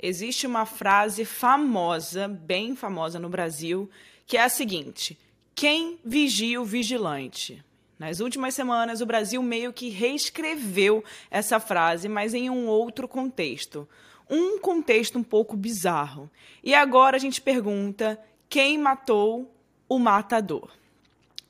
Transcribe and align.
existe 0.00 0.46
uma 0.46 0.66
frase 0.66 1.24
famosa, 1.24 2.28
bem 2.28 2.74
famosa 2.76 3.18
no 3.18 3.28
Brasil, 3.28 3.90
que 4.26 4.36
é 4.36 4.42
a 4.42 4.48
seguinte: 4.48 5.18
quem 5.54 5.98
vigia 6.04 6.60
o 6.60 6.64
vigilante? 6.64 7.64
Nas 7.98 8.18
últimas 8.18 8.54
semanas, 8.54 9.00
o 9.00 9.06
Brasil 9.06 9.40
meio 9.42 9.72
que 9.72 9.88
reescreveu 9.88 11.04
essa 11.30 11.60
frase, 11.60 12.08
mas 12.08 12.34
em 12.34 12.50
um 12.50 12.66
outro 12.66 13.06
contexto. 13.06 13.88
Um 14.28 14.58
contexto 14.58 15.18
um 15.18 15.22
pouco 15.22 15.56
bizarro. 15.56 16.28
E 16.64 16.74
agora 16.74 17.16
a 17.16 17.20
gente 17.20 17.40
pergunta: 17.40 18.18
quem 18.48 18.76
matou 18.76 19.54
o 19.88 19.98
matador? 19.98 20.81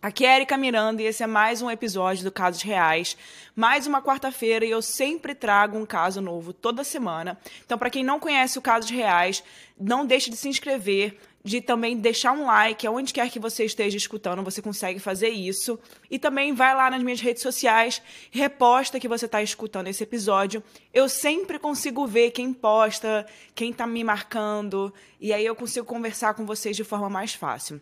Aqui 0.03 0.27
é 0.27 0.35
Erika 0.35 0.57
Miranda 0.57 1.01
e 1.01 1.05
esse 1.05 1.23
é 1.23 1.29
mais 1.29 1.63
um 1.63 1.71
episódio 1.71 2.25
do 2.25 2.33
Casos 2.33 2.61
Reais. 2.61 3.17
Mais 3.55 3.87
uma 3.87 4.03
quarta-feira 4.03 4.67
e 4.67 4.71
eu 4.71 4.83
sempre 4.83 5.33
trago 5.33 5.79
um 5.79 5.87
caso 5.87 6.21
novo 6.21 6.53
toda 6.53 6.83
semana. 6.83 7.39
Então, 7.65 7.79
para 7.79 7.89
quem 7.89 8.03
não 8.03 8.19
conhece 8.19 8.59
o 8.59 8.63
Casos 8.63 8.91
Reais, 8.91 9.45
não 9.79 10.05
deixe 10.05 10.29
de 10.29 10.37
se 10.37 10.49
inscrever, 10.49 11.17
de 11.45 11.61
também 11.61 11.97
deixar 11.97 12.33
um 12.33 12.47
like, 12.47 12.85
aonde 12.85 13.13
quer 13.13 13.31
que 13.31 13.39
você 13.39 13.65
esteja 13.65 13.97
escutando, 13.97 14.43
você 14.43 14.61
consegue 14.61 14.99
fazer 14.99 15.29
isso. 15.29 15.79
E 16.11 16.19
também 16.19 16.53
vai 16.53 16.75
lá 16.75 16.91
nas 16.91 17.01
minhas 17.01 17.21
redes 17.21 17.41
sociais, 17.41 18.03
reposta 18.33 18.99
que 18.99 19.07
você 19.07 19.27
está 19.27 19.41
escutando 19.41 19.87
esse 19.87 20.03
episódio. 20.03 20.65
Eu 20.93 21.09
sempre 21.09 21.61
consigo 21.61 22.09
ver 22.09 22.33
quem 22.33 22.53
posta, 22.53 23.25
quem 23.55 23.71
está 23.71 23.87
me 23.87 24.03
marcando, 24.03 24.93
e 25.21 25.33
aí 25.33 25.47
eu 25.47 25.55
consigo 25.55 25.87
conversar 25.87 26.35
com 26.35 26.45
vocês 26.45 26.75
de 26.75 26.83
forma 26.83 27.09
mais 27.09 27.35
fácil. 27.35 27.81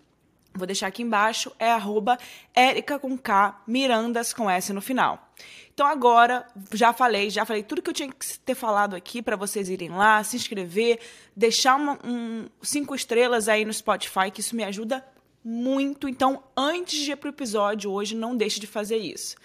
Vou 0.54 0.66
deixar 0.66 0.88
aqui 0.88 1.02
embaixo, 1.02 1.52
é 1.58 1.70
arroba 1.70 2.18
Erica 2.56 2.98
com 2.98 3.16
K, 3.16 3.62
Mirandas 3.66 4.32
com 4.32 4.50
S 4.50 4.72
no 4.72 4.80
final. 4.80 5.30
Então 5.72 5.86
agora, 5.86 6.46
já 6.74 6.92
falei, 6.92 7.30
já 7.30 7.44
falei 7.44 7.62
tudo 7.62 7.80
que 7.80 7.88
eu 7.88 7.94
tinha 7.94 8.10
que 8.10 8.38
ter 8.40 8.54
falado 8.54 8.94
aqui 8.94 9.22
para 9.22 9.36
vocês 9.36 9.68
irem 9.68 9.88
lá, 9.88 10.22
se 10.22 10.36
inscrever, 10.36 10.98
deixar 11.34 11.76
uma, 11.76 11.98
um, 12.04 12.46
cinco 12.60 12.94
estrelas 12.94 13.48
aí 13.48 13.64
no 13.64 13.72
Spotify, 13.72 14.30
que 14.30 14.40
isso 14.40 14.56
me 14.56 14.64
ajuda 14.64 15.04
muito. 15.42 16.08
Então, 16.08 16.42
antes 16.56 16.98
de 17.00 17.12
ir 17.12 17.16
pro 17.16 17.30
episódio 17.30 17.90
hoje, 17.90 18.14
não 18.14 18.36
deixe 18.36 18.60
de 18.60 18.66
fazer 18.66 18.98
isso. 18.98 19.36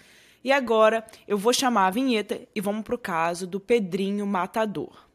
E 0.44 0.52
agora, 0.52 1.06
eu 1.26 1.38
vou 1.38 1.52
chamar 1.52 1.86
a 1.86 1.90
vinheta 1.90 2.40
e 2.54 2.60
vamos 2.60 2.84
pro 2.84 2.98
caso 2.98 3.46
do 3.46 3.58
Pedrinho 3.58 4.26
Matador. 4.26 5.05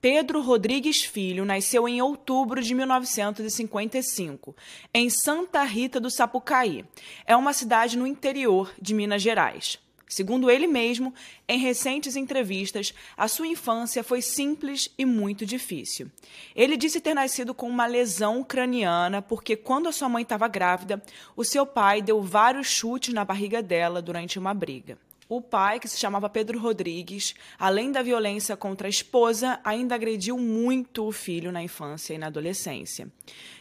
Pedro 0.00 0.40
Rodrigues 0.40 1.02
Filho 1.02 1.44
nasceu 1.44 1.88
em 1.88 2.00
outubro 2.00 2.62
de 2.62 2.72
1955, 2.72 4.54
em 4.94 5.10
Santa 5.10 5.64
Rita 5.64 5.98
do 5.98 6.08
Sapucaí. 6.08 6.84
É 7.26 7.34
uma 7.34 7.52
cidade 7.52 7.98
no 7.98 8.06
interior 8.06 8.72
de 8.80 8.94
Minas 8.94 9.20
Gerais. 9.20 9.76
Segundo 10.08 10.50
ele 10.50 10.68
mesmo, 10.68 11.12
em 11.48 11.58
recentes 11.58 12.14
entrevistas, 12.14 12.94
a 13.16 13.26
sua 13.26 13.48
infância 13.48 14.04
foi 14.04 14.22
simples 14.22 14.88
e 14.96 15.04
muito 15.04 15.44
difícil. 15.44 16.10
Ele 16.54 16.76
disse 16.76 17.00
ter 17.00 17.12
nascido 17.12 17.52
com 17.52 17.68
uma 17.68 17.84
lesão 17.84 18.44
craniana 18.44 19.20
porque, 19.20 19.56
quando 19.56 19.88
a 19.88 19.92
sua 19.92 20.08
mãe 20.08 20.22
estava 20.22 20.46
grávida, 20.46 21.02
o 21.36 21.44
seu 21.44 21.66
pai 21.66 22.00
deu 22.00 22.22
vários 22.22 22.68
chutes 22.68 23.12
na 23.12 23.24
barriga 23.24 23.60
dela 23.60 24.00
durante 24.00 24.38
uma 24.38 24.54
briga. 24.54 24.96
O 25.30 25.42
pai, 25.42 25.78
que 25.78 25.86
se 25.86 25.98
chamava 25.98 26.26
Pedro 26.30 26.58
Rodrigues, 26.58 27.34
além 27.58 27.92
da 27.92 28.00
violência 28.00 28.56
contra 28.56 28.88
a 28.88 28.90
esposa, 28.90 29.60
ainda 29.62 29.94
agrediu 29.94 30.38
muito 30.38 31.06
o 31.06 31.12
filho 31.12 31.52
na 31.52 31.62
infância 31.62 32.14
e 32.14 32.18
na 32.18 32.28
adolescência. 32.28 33.12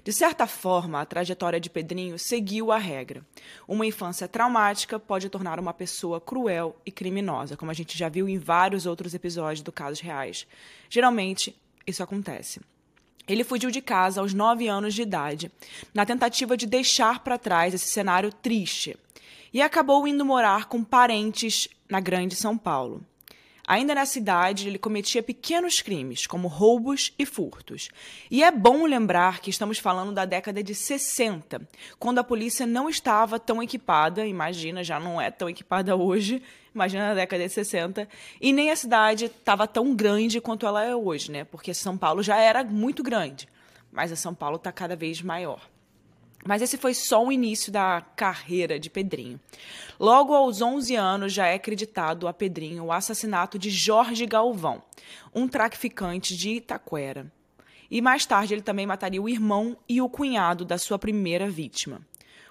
De 0.01 0.13
certa 0.13 0.47
forma, 0.47 1.01
a 1.01 1.05
trajetória 1.05 1.59
de 1.59 1.69
Pedrinho 1.69 2.17
seguiu 2.17 2.71
a 2.71 2.77
regra. 2.77 3.21
Uma 3.67 3.85
infância 3.85 4.29
traumática 4.29 4.97
pode 4.97 5.27
tornar 5.27 5.59
uma 5.59 5.73
pessoa 5.73 6.21
cruel 6.21 6.73
e 6.85 6.91
criminosa, 6.91 7.57
como 7.57 7.69
a 7.69 7.73
gente 7.73 7.97
já 7.97 8.07
viu 8.07 8.29
em 8.29 8.37
vários 8.37 8.85
outros 8.85 9.13
episódios 9.13 9.61
do 9.61 9.71
Casos 9.71 9.99
Reais. 9.99 10.47
Geralmente, 10.89 11.53
isso 11.85 12.01
acontece. 12.01 12.61
Ele 13.27 13.43
fugiu 13.43 13.69
de 13.69 13.81
casa 13.81 14.21
aos 14.21 14.33
nove 14.33 14.69
anos 14.69 14.93
de 14.93 15.01
idade, 15.01 15.51
na 15.93 16.05
tentativa 16.05 16.55
de 16.55 16.65
deixar 16.65 17.19
para 17.19 17.37
trás 17.37 17.73
esse 17.73 17.89
cenário 17.89 18.31
triste 18.31 18.97
e 19.53 19.61
acabou 19.61 20.07
indo 20.07 20.25
morar 20.25 20.65
com 20.65 20.83
parentes 20.83 21.67
na 21.89 21.99
Grande 21.99 22.35
São 22.35 22.57
Paulo. 22.57 23.03
Ainda 23.69 23.93
na 23.93 24.05
cidade, 24.05 24.65
ele 24.65 24.79
cometia 24.79 25.21
pequenos 25.21 25.81
crimes, 25.81 26.25
como 26.25 26.47
roubos 26.47 27.11
e 27.19 27.25
furtos. 27.25 27.89
E 28.31 28.41
é 28.41 28.49
bom 28.49 28.85
lembrar 28.85 29.41
que 29.41 29.49
estamos 29.49 29.77
falando 29.77 30.13
da 30.13 30.23
década 30.23 30.63
de 30.63 30.73
60, 30.73 31.67
quando 31.99 32.19
a 32.19 32.23
polícia 32.23 32.65
não 32.65 32.89
estava 32.89 33.37
tão 33.37 33.61
equipada, 33.61 34.25
imagina, 34.25 34.85
já 34.85 35.01
não 35.01 35.19
é 35.19 35.29
tão 35.29 35.49
equipada 35.49 35.97
hoje, 35.97 36.41
imagina 36.73 37.09
na 37.09 37.13
década 37.13 37.45
de 37.45 37.53
60, 37.53 38.07
e 38.39 38.53
nem 38.53 38.71
a 38.71 38.75
cidade 38.77 39.25
estava 39.25 39.67
tão 39.67 39.93
grande 39.93 40.39
quanto 40.39 40.65
ela 40.65 40.85
é 40.85 40.95
hoje, 40.95 41.29
né? 41.29 41.43
Porque 41.43 41.73
São 41.73 41.97
Paulo 41.97 42.23
já 42.23 42.37
era 42.37 42.63
muito 42.63 43.03
grande, 43.03 43.49
mas 43.91 44.13
a 44.13 44.15
São 44.15 44.33
Paulo 44.33 44.55
está 44.55 44.71
cada 44.71 44.95
vez 44.95 45.21
maior. 45.21 45.59
Mas 46.47 46.61
esse 46.61 46.77
foi 46.77 46.93
só 46.93 47.25
o 47.25 47.31
início 47.31 47.73
da 47.73 47.99
carreira 48.15 48.79
de 48.79 48.89
Pedrinho. 48.89 49.37
Logo 49.99 50.33
aos 50.33 50.61
11 50.61 50.95
anos 50.95 51.33
já 51.33 51.45
é 51.45 51.55
acreditado 51.55 52.25
a 52.25 52.33
Pedrinho 52.33 52.85
o 52.85 52.91
assassinato 52.91 53.59
de 53.59 53.69
Jorge 53.69 54.25
Galvão, 54.25 54.81
um 55.35 55.45
traficante 55.45 56.37
de 56.37 56.51
Itaquera. 56.51 57.29
E 57.91 58.01
mais 58.01 58.25
tarde 58.25 58.53
ele 58.53 58.61
também 58.61 58.85
mataria 58.85 59.21
o 59.21 59.27
irmão 59.27 59.75
e 59.89 60.01
o 60.01 60.07
cunhado 60.07 60.63
da 60.63 60.77
sua 60.77 60.97
primeira 60.97 61.49
vítima. 61.49 61.99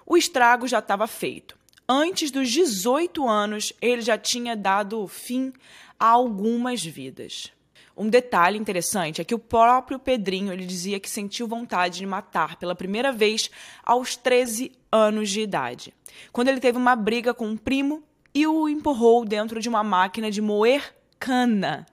O 0.05 0.15
estrago 0.15 0.69
já 0.69 0.81
estava 0.81 1.07
feito. 1.07 1.57
Antes 1.89 2.31
dos 2.31 2.51
18 2.51 3.27
anos, 3.27 3.73
ele 3.81 4.03
já 4.03 4.19
tinha 4.19 4.55
dado 4.55 5.07
fim 5.09 5.55
a 5.99 6.07
algumas 6.07 6.85
vidas. 6.85 7.51
Um 7.97 8.11
detalhe 8.11 8.59
interessante 8.59 9.23
é 9.23 9.25
que 9.25 9.35
o 9.35 9.39
próprio 9.39 9.99
Pedrinho 9.99 10.53
ele 10.53 10.67
dizia 10.67 11.01
que 11.01 11.09
sentiu 11.09 11.49
vontade 11.49 11.99
de 11.99 12.07
matar 12.07 12.57
pela 12.57 12.75
primeira 12.75 13.11
vez 13.11 13.51
aos 13.83 14.17
13 14.17 14.71
anos 14.93 15.31
de 15.31 15.41
idade, 15.41 15.95
quando 16.31 16.49
ele 16.49 16.61
teve 16.61 16.77
uma 16.77 16.95
briga 16.95 17.33
com 17.33 17.47
um 17.47 17.57
primo 17.57 18.03
e 18.35 18.47
o 18.47 18.69
empurrou 18.69 19.25
dentro 19.25 19.61
de 19.61 19.69
uma 19.69 19.83
máquina 19.83 20.31
de 20.31 20.43
moer 20.43 20.95
cana. 21.19 21.87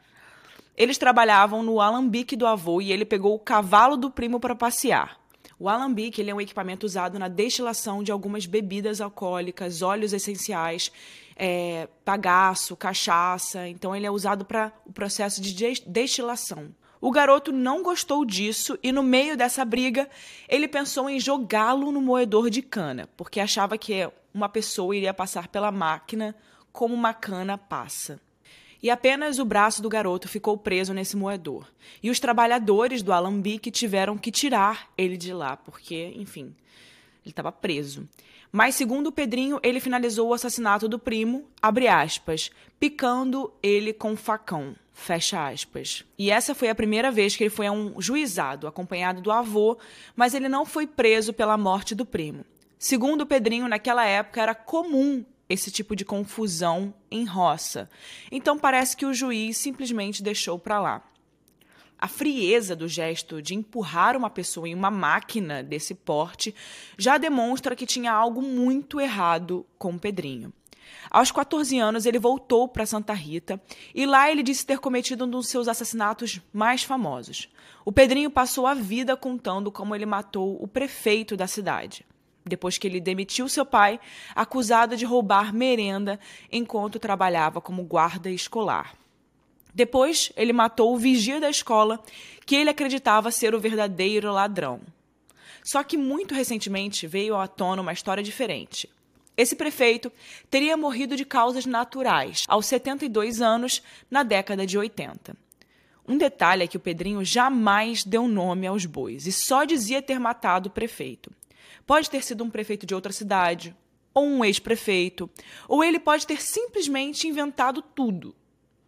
Eles 0.75 0.97
trabalhavam 0.97 1.63
no 1.63 1.79
alambique 1.79 2.35
do 2.35 2.45
avô 2.45 2.81
e 2.81 2.91
ele 2.91 3.05
pegou 3.05 3.33
o 3.33 3.39
cavalo 3.39 3.95
do 3.95 4.11
primo 4.11 4.41
para 4.41 4.55
passear. 4.55 5.22
O 5.59 5.69
alambique 5.69 6.21
ele 6.21 6.31
é 6.31 6.35
um 6.35 6.41
equipamento 6.41 6.85
usado 6.85 7.17
na 7.19 7.27
destilação 7.27 8.03
de 8.03 8.11
algumas 8.11 8.45
bebidas 8.45 8.99
alcoólicas, 8.99 9.81
óleos 9.81 10.13
essenciais 10.13 10.91
é, 11.35 11.87
bagaço, 12.05 12.75
cachaça. 12.75 13.67
Então, 13.67 13.95
ele 13.95 14.05
é 14.05 14.11
usado 14.11 14.45
para 14.45 14.71
o 14.85 14.91
processo 14.91 15.41
de 15.41 15.53
destilação. 15.85 16.73
O 16.99 17.11
garoto 17.11 17.51
não 17.51 17.83
gostou 17.83 18.23
disso 18.23 18.79
e, 18.81 18.91
no 18.91 19.03
meio 19.03 19.35
dessa 19.35 19.65
briga, 19.65 20.09
ele 20.47 20.67
pensou 20.67 21.09
em 21.09 21.19
jogá-lo 21.19 21.91
no 21.91 22.01
moedor 22.01 22.49
de 22.49 22.61
cana, 22.61 23.09
porque 23.17 23.41
achava 23.41 23.77
que 23.77 24.09
uma 24.33 24.47
pessoa 24.47 24.95
iria 24.95 25.13
passar 25.13 25.49
pela 25.49 25.69
máquina 25.69 26.33
como 26.71 26.93
uma 26.93 27.13
cana 27.13 27.57
passa. 27.57 28.21
E 28.83 28.89
apenas 28.89 29.39
o 29.39 29.45
braço 29.45 29.81
do 29.81 29.87
garoto 29.87 30.27
ficou 30.27 30.57
preso 30.57 30.93
nesse 30.93 31.15
moedor. 31.15 31.65
E 32.03 32.09
os 32.09 32.19
trabalhadores 32.19 33.01
do 33.01 33.13
alambique 33.13 33.71
tiveram 33.71 34.17
que 34.17 34.29
tirar 34.29 34.89
ele 34.97 35.15
de 35.15 35.33
lá, 35.33 35.55
porque, 35.55 36.13
enfim, 36.17 36.53
ele 37.23 37.31
estava 37.31 37.49
preso. 37.49 38.05
Mas, 38.51 38.75
segundo 38.75 39.07
o 39.07 39.11
Pedrinho, 39.11 39.57
ele 39.63 39.79
finalizou 39.79 40.27
o 40.27 40.33
assassinato 40.33 40.89
do 40.89 40.99
primo, 40.99 41.45
abre 41.61 41.87
aspas, 41.87 42.51
picando 42.77 43.53
ele 43.63 43.93
com 43.93 44.17
facão, 44.17 44.75
fecha 44.91 45.47
aspas. 45.47 46.03
E 46.19 46.29
essa 46.29 46.53
foi 46.53 46.67
a 46.69 46.75
primeira 46.75 47.09
vez 47.09 47.37
que 47.37 47.43
ele 47.43 47.49
foi 47.49 47.67
a 47.67 47.71
um 47.71 48.01
juizado, 48.01 48.67
acompanhado 48.67 49.21
do 49.21 49.31
avô, 49.31 49.77
mas 50.13 50.33
ele 50.33 50.49
não 50.49 50.65
foi 50.65 50.85
preso 50.85 51.31
pela 51.31 51.57
morte 51.57 51.95
do 51.95 52.05
primo. 52.05 52.45
Segundo 52.77 53.21
o 53.21 53.25
Pedrinho, 53.25 53.69
naquela 53.69 54.05
época 54.05 54.41
era 54.41 54.53
comum 54.53 55.23
esse 55.53 55.71
tipo 55.71 55.95
de 55.95 56.03
confusão 56.03 56.93
em 57.09 57.25
roça. 57.25 57.89
Então 58.31 58.57
parece 58.57 58.97
que 58.97 59.05
o 59.05 59.13
juiz 59.13 59.57
simplesmente 59.57 60.23
deixou 60.23 60.59
para 60.59 60.79
lá. 60.79 61.03
A 61.97 62.07
frieza 62.07 62.75
do 62.75 62.87
gesto 62.87 63.41
de 63.41 63.55
empurrar 63.55 64.17
uma 64.17 64.29
pessoa 64.29 64.67
em 64.67 64.75
uma 64.75 64.91
máquina 64.91 65.63
desse 65.63 65.95
porte 65.95 66.53
já 66.97 67.17
demonstra 67.17 67.77
que 67.77 67.85
tinha 67.85 68.11
algo 68.11 68.41
muito 68.41 68.99
errado 68.99 69.65
com 69.77 69.97
Pedrinho. 69.97 70.51
Aos 71.09 71.31
14 71.31 71.77
anos, 71.79 72.05
ele 72.05 72.19
voltou 72.19 72.67
para 72.67 72.85
Santa 72.85 73.13
Rita 73.13 73.61
e 73.95 74.05
lá 74.05 74.29
ele 74.29 74.43
disse 74.43 74.65
ter 74.65 74.79
cometido 74.79 75.25
um 75.25 75.29
dos 75.29 75.47
seus 75.47 75.67
assassinatos 75.67 76.41
mais 76.51 76.83
famosos. 76.83 77.47
O 77.85 77.91
Pedrinho 77.91 78.29
passou 78.29 78.67
a 78.67 78.73
vida 78.73 79.15
contando 79.15 79.71
como 79.71 79.95
ele 79.95 80.05
matou 80.05 80.61
o 80.61 80.67
prefeito 80.67 81.37
da 81.37 81.47
cidade. 81.47 82.05
Depois 82.45 82.77
que 82.77 82.87
ele 82.87 82.99
demitiu 82.99 83.47
seu 83.47 83.65
pai, 83.65 83.99
acusado 84.35 84.97
de 84.97 85.05
roubar 85.05 85.53
merenda 85.53 86.19
enquanto 86.51 86.99
trabalhava 86.99 87.61
como 87.61 87.83
guarda 87.83 88.29
escolar. 88.29 88.95
Depois, 89.73 90.31
ele 90.35 90.53
matou 90.53 90.93
o 90.93 90.97
vigia 90.97 91.39
da 91.39 91.49
escola, 91.49 92.03
que 92.45 92.55
ele 92.55 92.69
acreditava 92.69 93.31
ser 93.31 93.55
o 93.55 93.59
verdadeiro 93.59 94.31
ladrão. 94.31 94.81
Só 95.63 95.81
que 95.83 95.97
muito 95.97 96.35
recentemente 96.35 97.07
veio 97.07 97.35
à 97.35 97.47
tona 97.47 97.81
uma 97.81 97.93
história 97.93 98.21
diferente. 98.21 98.89
Esse 99.35 99.55
prefeito 99.55 100.11
teria 100.49 100.77
morrido 100.77 101.15
de 101.15 101.25
causas 101.25 101.65
naturais, 101.65 102.43
aos 102.47 102.67
72 102.67 103.41
anos, 103.41 103.81
na 104.11 104.21
década 104.21 104.67
de 104.67 104.77
80. 104.77 105.35
Um 106.07 106.17
detalhe 106.17 106.63
é 106.63 106.67
que 106.67 106.77
o 106.77 106.81
Pedrinho 106.81 107.23
jamais 107.23 108.03
deu 108.03 108.27
nome 108.27 108.67
aos 108.67 108.85
bois 108.85 109.25
e 109.25 109.31
só 109.31 109.63
dizia 109.63 110.01
ter 110.01 110.19
matado 110.19 110.67
o 110.67 110.71
prefeito. 110.71 111.31
Pode 111.85 112.09
ter 112.09 112.23
sido 112.23 112.43
um 112.43 112.49
prefeito 112.49 112.85
de 112.85 112.95
outra 112.95 113.11
cidade, 113.11 113.75
ou 114.13 114.25
um 114.25 114.45
ex-prefeito, 114.45 115.29
ou 115.67 115.83
ele 115.83 115.99
pode 115.99 116.25
ter 116.27 116.41
simplesmente 116.41 117.27
inventado 117.27 117.81
tudo. 117.81 118.35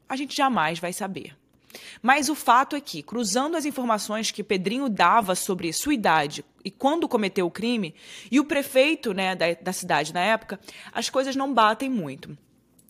A 0.07 0.15
gente 0.15 0.35
jamais 0.35 0.79
vai 0.79 0.93
saber. 0.93 1.35
Mas 2.01 2.29
o 2.29 2.35
fato 2.35 2.75
é 2.75 2.81
que, 2.81 3.03
cruzando 3.03 3.57
as 3.57 3.65
informações 3.65 4.31
que 4.31 4.43
Pedrinho 4.43 4.87
dava 4.87 5.35
sobre 5.35 5.73
sua 5.73 5.93
idade 5.93 6.45
e 6.63 6.71
quando 6.71 7.07
cometeu 7.07 7.45
o 7.45 7.51
crime, 7.51 7.93
e 8.31 8.39
o 8.39 8.45
prefeito 8.45 9.13
né, 9.13 9.35
da, 9.35 9.53
da 9.53 9.73
cidade 9.73 10.13
na 10.13 10.21
época, 10.21 10.59
as 10.91 11.09
coisas 11.09 11.35
não 11.35 11.53
batem 11.53 11.89
muito. 11.89 12.37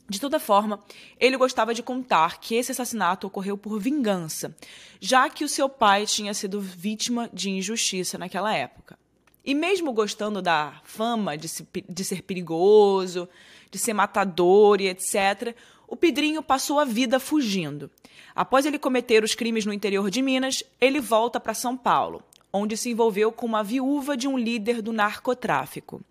De 0.07 0.19
toda 0.19 0.39
forma, 0.39 0.79
ele 1.19 1.35
gostava 1.35 1.73
de 1.73 1.81
contar 1.81 2.39
que 2.39 2.55
esse 2.55 2.71
assassinato 2.71 3.25
ocorreu 3.25 3.57
por 3.57 3.79
vingança, 3.79 4.55
já 4.99 5.29
que 5.29 5.43
o 5.43 5.49
seu 5.49 5.67
pai 5.67 6.05
tinha 6.05 6.33
sido 6.33 6.61
vítima 6.61 7.27
de 7.33 7.49
injustiça 7.49 8.17
naquela 8.17 8.53
época. 8.55 8.97
E 9.45 9.53
mesmo 9.53 9.93
gostando 9.93 10.41
da 10.41 10.81
fama 10.83 11.37
de, 11.37 11.47
se, 11.47 11.67
de 11.87 12.03
ser 12.03 12.23
perigoso, 12.23 13.29
de 13.69 13.77
ser 13.77 13.93
matador 13.93 14.81
e 14.81 14.87
etc., 14.87 15.55
o 15.87 15.95
Pedrinho 15.95 16.41
passou 16.41 16.79
a 16.79 16.85
vida 16.85 17.19
fugindo. 17.19 17.91
Após 18.33 18.65
ele 18.65 18.79
cometer 18.79 19.23
os 19.23 19.35
crimes 19.35 19.63
no 19.63 19.71
interior 19.71 20.09
de 20.09 20.19
Minas, 20.21 20.63
ele 20.81 20.99
volta 20.99 21.39
para 21.39 21.53
São 21.53 21.77
Paulo, 21.77 22.23
onde 22.51 22.75
se 22.75 22.89
envolveu 22.89 23.31
com 23.31 23.45
uma 23.45 23.63
viúva 23.63 24.17
de 24.17 24.27
um 24.27 24.35
líder 24.35 24.81
do 24.81 24.91
narcotráfico. 24.91 26.01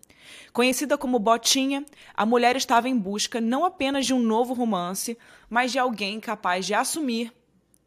Conhecida 0.53 0.97
como 0.97 1.19
Botinha, 1.19 1.85
a 2.13 2.25
mulher 2.25 2.55
estava 2.55 2.87
em 2.87 2.97
busca 2.97 3.41
não 3.41 3.65
apenas 3.65 4.05
de 4.05 4.13
um 4.13 4.19
novo 4.19 4.53
romance, 4.53 5.17
mas 5.49 5.73
de 5.73 5.77
alguém 5.77 6.21
capaz 6.21 6.65
de 6.65 6.73
assumir, 6.73 7.33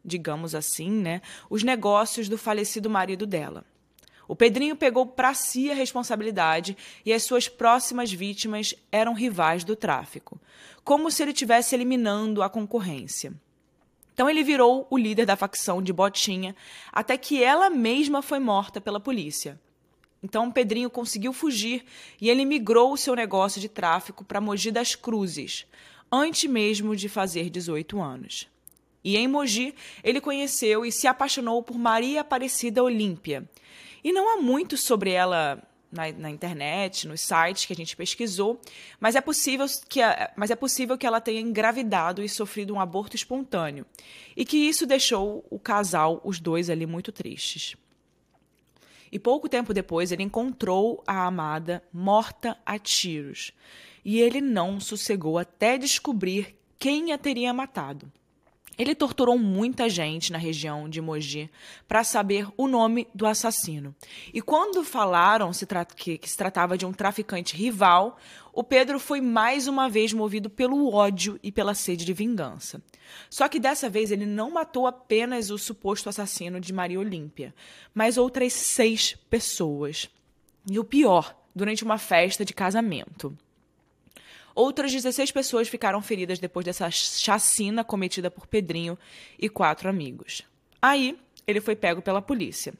digamos 0.05 0.53
assim, 0.53 0.91
né, 0.91 1.23
os 1.49 1.63
negócios 1.63 2.29
do 2.29 2.37
falecido 2.37 2.87
marido 2.87 3.25
dela. 3.25 3.65
O 4.29 4.35
Pedrinho 4.35 4.75
pegou 4.75 5.07
para 5.07 5.33
si 5.33 5.71
a 5.71 5.73
responsabilidade 5.73 6.77
e 7.03 7.11
as 7.11 7.23
suas 7.23 7.49
próximas 7.49 8.13
vítimas 8.13 8.75
eram 8.91 9.15
rivais 9.15 9.63
do 9.63 9.75
tráfico, 9.75 10.39
como 10.83 11.09
se 11.09 11.23
ele 11.23 11.31
estivesse 11.31 11.73
eliminando 11.73 12.43
a 12.43 12.49
concorrência. 12.49 13.33
Então 14.13 14.29
ele 14.29 14.43
virou 14.43 14.85
o 14.91 14.99
líder 14.99 15.25
da 15.25 15.35
facção 15.35 15.81
de 15.81 15.91
Botinha, 15.91 16.55
até 16.91 17.17
que 17.17 17.43
ela 17.43 17.71
mesma 17.71 18.21
foi 18.21 18.37
morta 18.37 18.79
pela 18.79 18.99
polícia. 18.99 19.59
Então 20.21 20.51
Pedrinho 20.51 20.91
conseguiu 20.91 21.33
fugir 21.33 21.83
e 22.21 22.29
ele 22.29 22.45
migrou 22.45 22.93
o 22.93 22.97
seu 22.97 23.15
negócio 23.15 23.59
de 23.59 23.67
tráfico 23.67 24.23
para 24.23 24.39
Mogi 24.39 24.69
das 24.69 24.93
Cruzes, 24.93 25.65
antes 26.11 26.47
mesmo 26.47 26.95
de 26.95 27.09
fazer 27.09 27.49
18 27.49 27.99
anos. 27.99 28.47
E 29.03 29.17
em 29.17 29.27
Mogi, 29.27 29.73
ele 30.03 30.21
conheceu 30.21 30.85
e 30.85 30.91
se 30.91 31.07
apaixonou 31.07 31.63
por 31.63 31.79
Maria 31.79 32.21
Aparecida 32.21 32.83
Olímpia. 32.83 33.49
E 34.03 34.11
não 34.11 34.33
há 34.33 34.41
muito 34.41 34.77
sobre 34.77 35.11
ela 35.11 35.61
na, 35.91 36.11
na, 36.11 36.29
internet, 36.29 37.07
nos 37.07 37.21
sites 37.21 37.65
que 37.65 37.73
a 37.73 37.75
gente 37.75 37.95
pesquisou, 37.95 38.59
mas 38.99 39.15
é, 39.15 39.21
possível 39.21 39.65
que 39.87 40.01
a, 40.01 40.31
mas 40.35 40.51
é 40.51 40.55
possível 40.55 40.97
que 40.97 41.05
ela 41.05 41.19
tenha 41.19 41.41
engravidado 41.41 42.23
e 42.23 42.29
sofrido 42.29 42.73
um 42.73 42.79
aborto 42.79 43.15
espontâneo. 43.15 43.85
E 44.35 44.45
que 44.45 44.57
isso 44.57 44.85
deixou 44.85 45.45
o 45.49 45.59
casal, 45.59 46.21
os 46.23 46.39
dois 46.39 46.69
ali, 46.69 46.85
muito 46.85 47.11
tristes. 47.11 47.75
E 49.11 49.17
pouco 49.17 49.49
tempo 49.49 49.73
depois 49.73 50.11
ele 50.11 50.23
encontrou 50.23 51.03
a 51.07 51.25
amada 51.25 51.83
morta 51.91 52.57
a 52.65 52.77
tiros. 52.77 53.51
E 54.05 54.19
ele 54.19 54.39
não 54.39 54.79
sossegou 54.79 55.37
até 55.37 55.77
descobrir 55.77 56.55
quem 56.77 57.11
a 57.11 57.17
teria 57.17 57.53
matado. 57.53 58.11
Ele 58.79 58.95
torturou 58.95 59.37
muita 59.37 59.89
gente 59.89 60.31
na 60.31 60.37
região 60.37 60.87
de 60.87 61.01
Mogi 61.01 61.51
para 61.85 62.01
saber 62.01 62.47
o 62.55 62.65
nome 62.65 63.09
do 63.13 63.27
assassino. 63.27 63.93
E 64.33 64.41
quando 64.41 64.85
falaram 64.85 65.51
que, 65.97 66.17
que 66.17 66.29
se 66.29 66.37
tratava 66.37 66.77
de 66.77 66.85
um 66.85 66.93
traficante 66.93 67.57
rival, 67.57 68.17
o 68.53 68.63
Pedro 68.63 68.97
foi 68.97 69.19
mais 69.19 69.67
uma 69.67 69.89
vez 69.89 70.13
movido 70.13 70.49
pelo 70.49 70.93
ódio 70.93 71.37
e 71.43 71.51
pela 71.51 71.73
sede 71.73 72.05
de 72.05 72.13
vingança. 72.13 72.81
Só 73.29 73.49
que 73.49 73.59
dessa 73.59 73.89
vez 73.89 74.11
ele 74.11 74.25
não 74.25 74.49
matou 74.49 74.87
apenas 74.87 75.49
o 75.49 75.57
suposto 75.57 76.07
assassino 76.07 76.61
de 76.61 76.71
Maria 76.71 77.01
Olímpia, 77.01 77.53
mas 77.93 78.17
outras 78.17 78.53
seis 78.53 79.13
pessoas. 79.29 80.09
E 80.65 80.79
o 80.79 80.85
pior, 80.85 81.35
durante 81.53 81.83
uma 81.83 81.97
festa 81.97 82.45
de 82.45 82.53
casamento. 82.53 83.37
Outras 84.55 84.91
16 84.91 85.31
pessoas 85.31 85.67
ficaram 85.67 86.01
feridas 86.01 86.39
depois 86.39 86.65
dessa 86.65 86.89
chacina 86.91 87.83
cometida 87.83 88.29
por 88.29 88.47
Pedrinho 88.47 88.97
e 89.37 89.49
quatro 89.49 89.89
amigos. 89.89 90.43
Aí, 90.81 91.17
ele 91.45 91.61
foi 91.61 91.75
pego 91.75 92.01
pela 92.01 92.21
polícia 92.21 92.73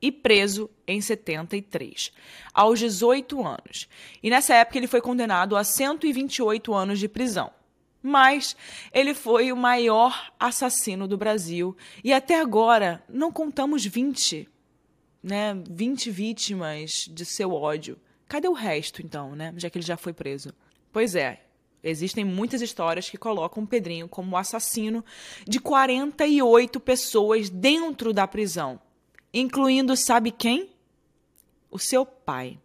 e 0.00 0.12
preso 0.12 0.70
em 0.86 1.00
73, 1.00 2.12
aos 2.54 2.78
18 2.78 3.44
anos. 3.44 3.88
E 4.22 4.30
nessa 4.30 4.54
época 4.54 4.78
ele 4.78 4.86
foi 4.86 5.00
condenado 5.00 5.56
a 5.56 5.64
128 5.64 6.72
anos 6.72 6.98
de 6.98 7.08
prisão. 7.08 7.50
Mas 8.00 8.56
ele 8.92 9.12
foi 9.12 9.50
o 9.50 9.56
maior 9.56 10.30
assassino 10.38 11.08
do 11.08 11.18
Brasil 11.18 11.76
e 12.02 12.12
até 12.12 12.40
agora 12.40 13.02
não 13.08 13.32
contamos 13.32 13.84
20, 13.84 14.48
né, 15.20 15.60
20 15.68 16.10
vítimas 16.10 17.08
de 17.10 17.24
seu 17.24 17.52
ódio. 17.52 17.98
Cadê 18.28 18.46
o 18.46 18.52
resto 18.52 19.02
então, 19.02 19.34
né, 19.34 19.52
já 19.56 19.68
que 19.68 19.78
ele 19.78 19.84
já 19.84 19.96
foi 19.96 20.12
preso? 20.12 20.54
Pois 20.92 21.14
é, 21.14 21.40
existem 21.82 22.24
muitas 22.24 22.60
histórias 22.60 23.08
que 23.08 23.16
colocam 23.16 23.66
Pedrinho 23.66 24.08
como 24.08 24.36
assassino 24.36 25.04
de 25.46 25.60
48 25.60 26.80
pessoas 26.80 27.48
dentro 27.48 28.12
da 28.12 28.26
prisão, 28.26 28.80
incluindo 29.32 29.96
sabe 29.96 30.30
quem? 30.30 30.70
O 31.70 31.78
seu 31.78 32.04
pai. 32.06 32.58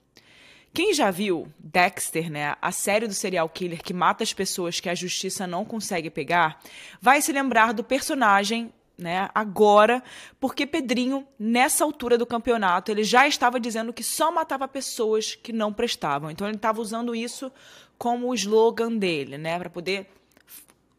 Quem 0.74 0.92
já 0.92 1.12
viu 1.12 1.48
Dexter, 1.60 2.32
né, 2.32 2.56
a 2.60 2.72
série 2.72 3.08
do 3.08 3.14
serial 3.14 3.48
killer 3.48 3.84
que 3.84 3.94
mata 3.94 4.24
as 4.24 4.34
pessoas 4.34 4.80
que 4.80 4.90
a 4.90 4.96
justiça 4.96 5.46
não 5.46 5.64
consegue 5.64 6.10
pegar, 6.10 6.60
vai 7.00 7.22
se 7.22 7.32
lembrar 7.32 7.74
do 7.74 7.84
personagem 7.84 8.74
né, 8.98 9.30
agora, 9.34 10.04
porque 10.40 10.66
Pedrinho, 10.66 11.28
nessa 11.38 11.84
altura 11.84 12.18
do 12.18 12.26
campeonato, 12.26 12.92
ele 12.92 13.04
já 13.04 13.28
estava 13.28 13.60
dizendo 13.60 13.92
que 13.92 14.04
só 14.04 14.32
matava 14.32 14.68
pessoas 14.68 15.36
que 15.36 15.52
não 15.52 15.74
prestavam. 15.74 16.30
Então 16.30 16.48
ele 16.48 16.58
estava 16.58 16.80
usando 16.80 17.16
isso 17.16 17.52
como 17.98 18.30
o 18.30 18.36
slogan 18.36 18.96
dele, 18.98 19.38
né, 19.38 19.58
para 19.58 19.70
poder 19.70 20.10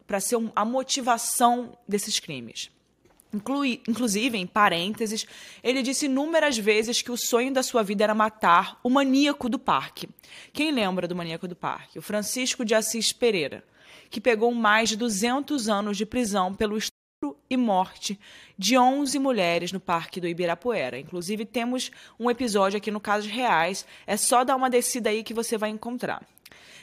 para 0.06 0.20
ser 0.20 0.36
a 0.54 0.64
motivação 0.64 1.78
desses 1.88 2.20
crimes. 2.20 2.70
Inclui, 3.32 3.80
inclusive, 3.88 4.38
em 4.38 4.46
parênteses, 4.46 5.26
ele 5.62 5.82
disse 5.82 6.06
inúmeras 6.06 6.56
vezes 6.56 7.02
que 7.02 7.10
o 7.10 7.16
sonho 7.16 7.52
da 7.52 7.64
sua 7.64 7.82
vida 7.82 8.04
era 8.04 8.14
matar 8.14 8.78
o 8.82 8.88
maníaco 8.88 9.48
do 9.48 9.58
parque. 9.58 10.08
Quem 10.52 10.70
lembra 10.70 11.08
do 11.08 11.16
maníaco 11.16 11.48
do 11.48 11.56
parque? 11.56 11.98
O 11.98 12.02
Francisco 12.02 12.64
de 12.64 12.74
Assis 12.74 13.12
Pereira, 13.12 13.64
que 14.08 14.20
pegou 14.20 14.54
mais 14.54 14.90
de 14.90 14.96
200 14.96 15.68
anos 15.68 15.96
de 15.96 16.06
prisão 16.06 16.54
pelo 16.54 16.78
e 17.48 17.56
morte 17.56 18.18
de 18.58 18.76
11 18.78 19.18
mulheres 19.18 19.72
no 19.72 19.80
Parque 19.80 20.20
do 20.20 20.28
Ibirapuera. 20.28 20.98
Inclusive, 20.98 21.44
temos 21.44 21.90
um 22.18 22.30
episódio 22.30 22.76
aqui 22.76 22.90
no 22.90 23.00
Casos 23.00 23.30
Reais. 23.30 23.86
É 24.06 24.16
só 24.16 24.44
dar 24.44 24.56
uma 24.56 24.70
descida 24.70 25.10
aí 25.10 25.22
que 25.22 25.34
você 25.34 25.58
vai 25.58 25.70
encontrar. 25.70 26.26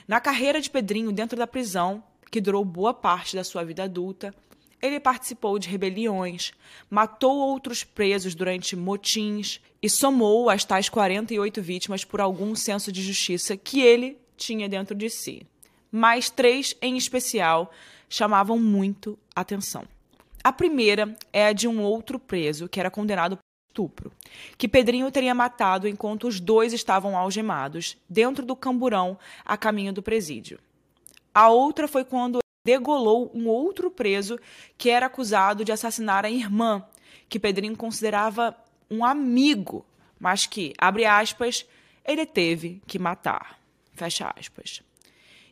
Na 0.06 0.20
carreira 0.20 0.60
de 0.60 0.70
Pedrinho 0.70 1.12
dentro 1.12 1.38
da 1.38 1.46
prisão, 1.46 2.02
que 2.30 2.40
durou 2.40 2.64
boa 2.64 2.92
parte 2.94 3.36
da 3.36 3.44
sua 3.44 3.64
vida 3.64 3.84
adulta, 3.84 4.34
ele 4.80 4.98
participou 4.98 5.58
de 5.58 5.68
rebeliões, 5.68 6.52
matou 6.90 7.38
outros 7.38 7.84
presos 7.84 8.34
durante 8.34 8.74
motins 8.74 9.60
e 9.80 9.88
somou 9.88 10.50
as 10.50 10.64
tais 10.64 10.88
48 10.88 11.62
vítimas 11.62 12.04
por 12.04 12.20
algum 12.20 12.54
senso 12.56 12.90
de 12.90 13.00
justiça 13.00 13.56
que 13.56 13.80
ele 13.80 14.18
tinha 14.36 14.68
dentro 14.68 14.94
de 14.94 15.08
si. 15.08 15.46
Mas 15.90 16.30
três, 16.30 16.74
em 16.82 16.96
especial, 16.96 17.70
chamavam 18.08 18.58
muito 18.58 19.16
atenção. 19.36 19.86
A 20.44 20.52
primeira 20.52 21.16
é 21.32 21.46
a 21.46 21.52
de 21.52 21.68
um 21.68 21.82
outro 21.82 22.18
preso 22.18 22.68
que 22.68 22.80
era 22.80 22.90
condenado 22.90 23.38
estupro, 23.68 24.12
que 24.58 24.68
Pedrinho 24.68 25.10
teria 25.10 25.34
matado 25.34 25.88
enquanto 25.88 26.26
os 26.26 26.40
dois 26.40 26.72
estavam 26.72 27.16
algemados 27.16 27.96
dentro 28.08 28.44
do 28.44 28.56
camburão 28.56 29.18
a 29.44 29.56
caminho 29.56 29.92
do 29.92 30.02
presídio. 30.02 30.58
A 31.32 31.48
outra 31.48 31.88
foi 31.88 32.04
quando 32.04 32.40
degolou 32.66 33.30
um 33.34 33.48
outro 33.48 33.90
preso 33.90 34.38
que 34.76 34.90
era 34.90 35.06
acusado 35.06 35.64
de 35.64 35.72
assassinar 35.72 36.24
a 36.24 36.30
irmã, 36.30 36.84
que 37.28 37.40
Pedrinho 37.40 37.76
considerava 37.76 38.54
um 38.90 39.04
amigo, 39.04 39.86
mas 40.20 40.44
que, 40.46 40.74
abre 40.76 41.06
aspas, 41.06 41.66
ele 42.04 42.26
teve 42.26 42.82
que 42.86 42.98
matar. 42.98 43.58
Fecha 43.94 44.32
aspas. 44.38 44.82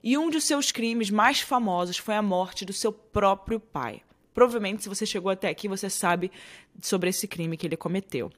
E 0.02 0.18
um 0.18 0.30
de 0.30 0.40
seus 0.40 0.70
crimes 0.70 1.10
mais 1.10 1.40
famosos 1.40 1.96
foi 1.96 2.14
a 2.14 2.22
morte 2.22 2.64
do 2.64 2.72
seu 2.72 2.92
próprio 2.92 3.58
pai. 3.58 4.02
Provavelmente, 4.34 4.82
se 4.82 4.88
você 4.88 5.04
chegou 5.04 5.30
até 5.30 5.48
aqui, 5.48 5.68
você 5.68 5.90
sabe 5.90 6.30
sobre 6.80 7.10
esse 7.10 7.26
crime 7.26 7.56
que 7.56 7.66
ele 7.66 7.76
cometeu. 7.76 8.30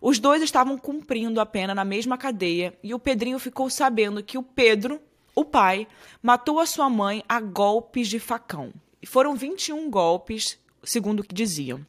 Os 0.00 0.18
dois 0.18 0.42
estavam 0.42 0.76
cumprindo 0.76 1.40
a 1.40 1.46
pena 1.46 1.74
na 1.74 1.84
mesma 1.84 2.18
cadeia 2.18 2.74
e 2.82 2.92
o 2.92 2.98
Pedrinho 2.98 3.38
ficou 3.38 3.70
sabendo 3.70 4.22
que 4.22 4.36
o 4.36 4.42
Pedro, 4.42 5.00
O 5.34 5.44
pai 5.44 5.88
matou 6.22 6.60
a 6.60 6.66
sua 6.66 6.88
mãe 6.88 7.24
a 7.28 7.40
golpes 7.40 8.06
de 8.06 8.20
facão. 8.20 8.72
E 9.02 9.06
foram 9.06 9.34
21 9.34 9.90
golpes, 9.90 10.58
segundo 10.84 11.20
o 11.20 11.24
que 11.24 11.34
diziam. 11.34 11.84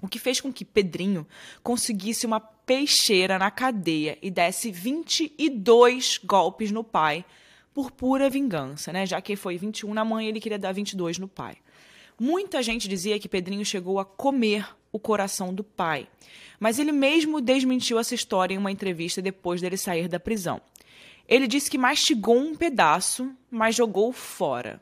O 0.00 0.06
que 0.06 0.18
fez 0.18 0.40
com 0.40 0.52
que 0.52 0.64
Pedrinho 0.64 1.26
conseguisse 1.62 2.24
uma 2.24 2.38
peixeira 2.38 3.38
na 3.38 3.50
cadeia 3.50 4.16
e 4.22 4.30
desse 4.30 4.70
22 4.70 6.20
golpes 6.24 6.70
no 6.70 6.84
pai 6.84 7.24
por 7.72 7.90
pura 7.90 8.30
vingança, 8.30 8.92
né? 8.92 9.04
Já 9.04 9.20
que 9.20 9.34
foi 9.34 9.58
21 9.58 9.92
na 9.92 10.04
mãe, 10.04 10.28
ele 10.28 10.40
queria 10.40 10.58
dar 10.58 10.72
22 10.72 11.18
no 11.18 11.26
pai. 11.26 11.56
Muita 12.18 12.62
gente 12.62 12.88
dizia 12.88 13.18
que 13.18 13.28
Pedrinho 13.28 13.64
chegou 13.64 13.98
a 13.98 14.04
comer 14.04 14.68
o 14.92 14.98
coração 14.98 15.52
do 15.52 15.64
pai, 15.64 16.06
mas 16.60 16.78
ele 16.78 16.92
mesmo 16.92 17.40
desmentiu 17.40 17.98
essa 17.98 18.14
história 18.14 18.54
em 18.54 18.58
uma 18.58 18.70
entrevista 18.70 19.20
depois 19.20 19.60
dele 19.60 19.76
sair 19.76 20.06
da 20.06 20.20
prisão. 20.20 20.60
Ele 21.26 21.48
disse 21.48 21.70
que 21.70 21.78
mastigou 21.78 22.38
um 22.38 22.54
pedaço, 22.54 23.34
mas 23.50 23.74
jogou 23.74 24.12
fora. 24.12 24.80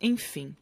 Enfim. 0.00 0.54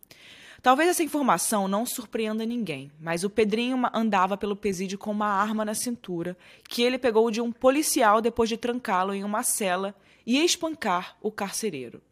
Talvez 0.62 0.90
essa 0.90 1.02
informação 1.02 1.66
não 1.66 1.86
surpreenda 1.86 2.44
ninguém, 2.44 2.92
mas 3.00 3.24
o 3.24 3.30
Pedrinho 3.30 3.80
andava 3.94 4.36
pelo 4.36 4.54
presídio 4.54 4.98
com 4.98 5.10
uma 5.10 5.26
arma 5.26 5.64
na 5.64 5.74
cintura, 5.74 6.36
que 6.68 6.82
ele 6.82 6.98
pegou 6.98 7.30
de 7.30 7.40
um 7.40 7.50
policial 7.50 8.20
depois 8.20 8.48
de 8.48 8.58
trancá-lo 8.58 9.14
em 9.14 9.24
uma 9.24 9.42
cela 9.42 9.94
e 10.26 10.38
espancar 10.44 11.16
o 11.22 11.32
carcereiro. 11.32 12.02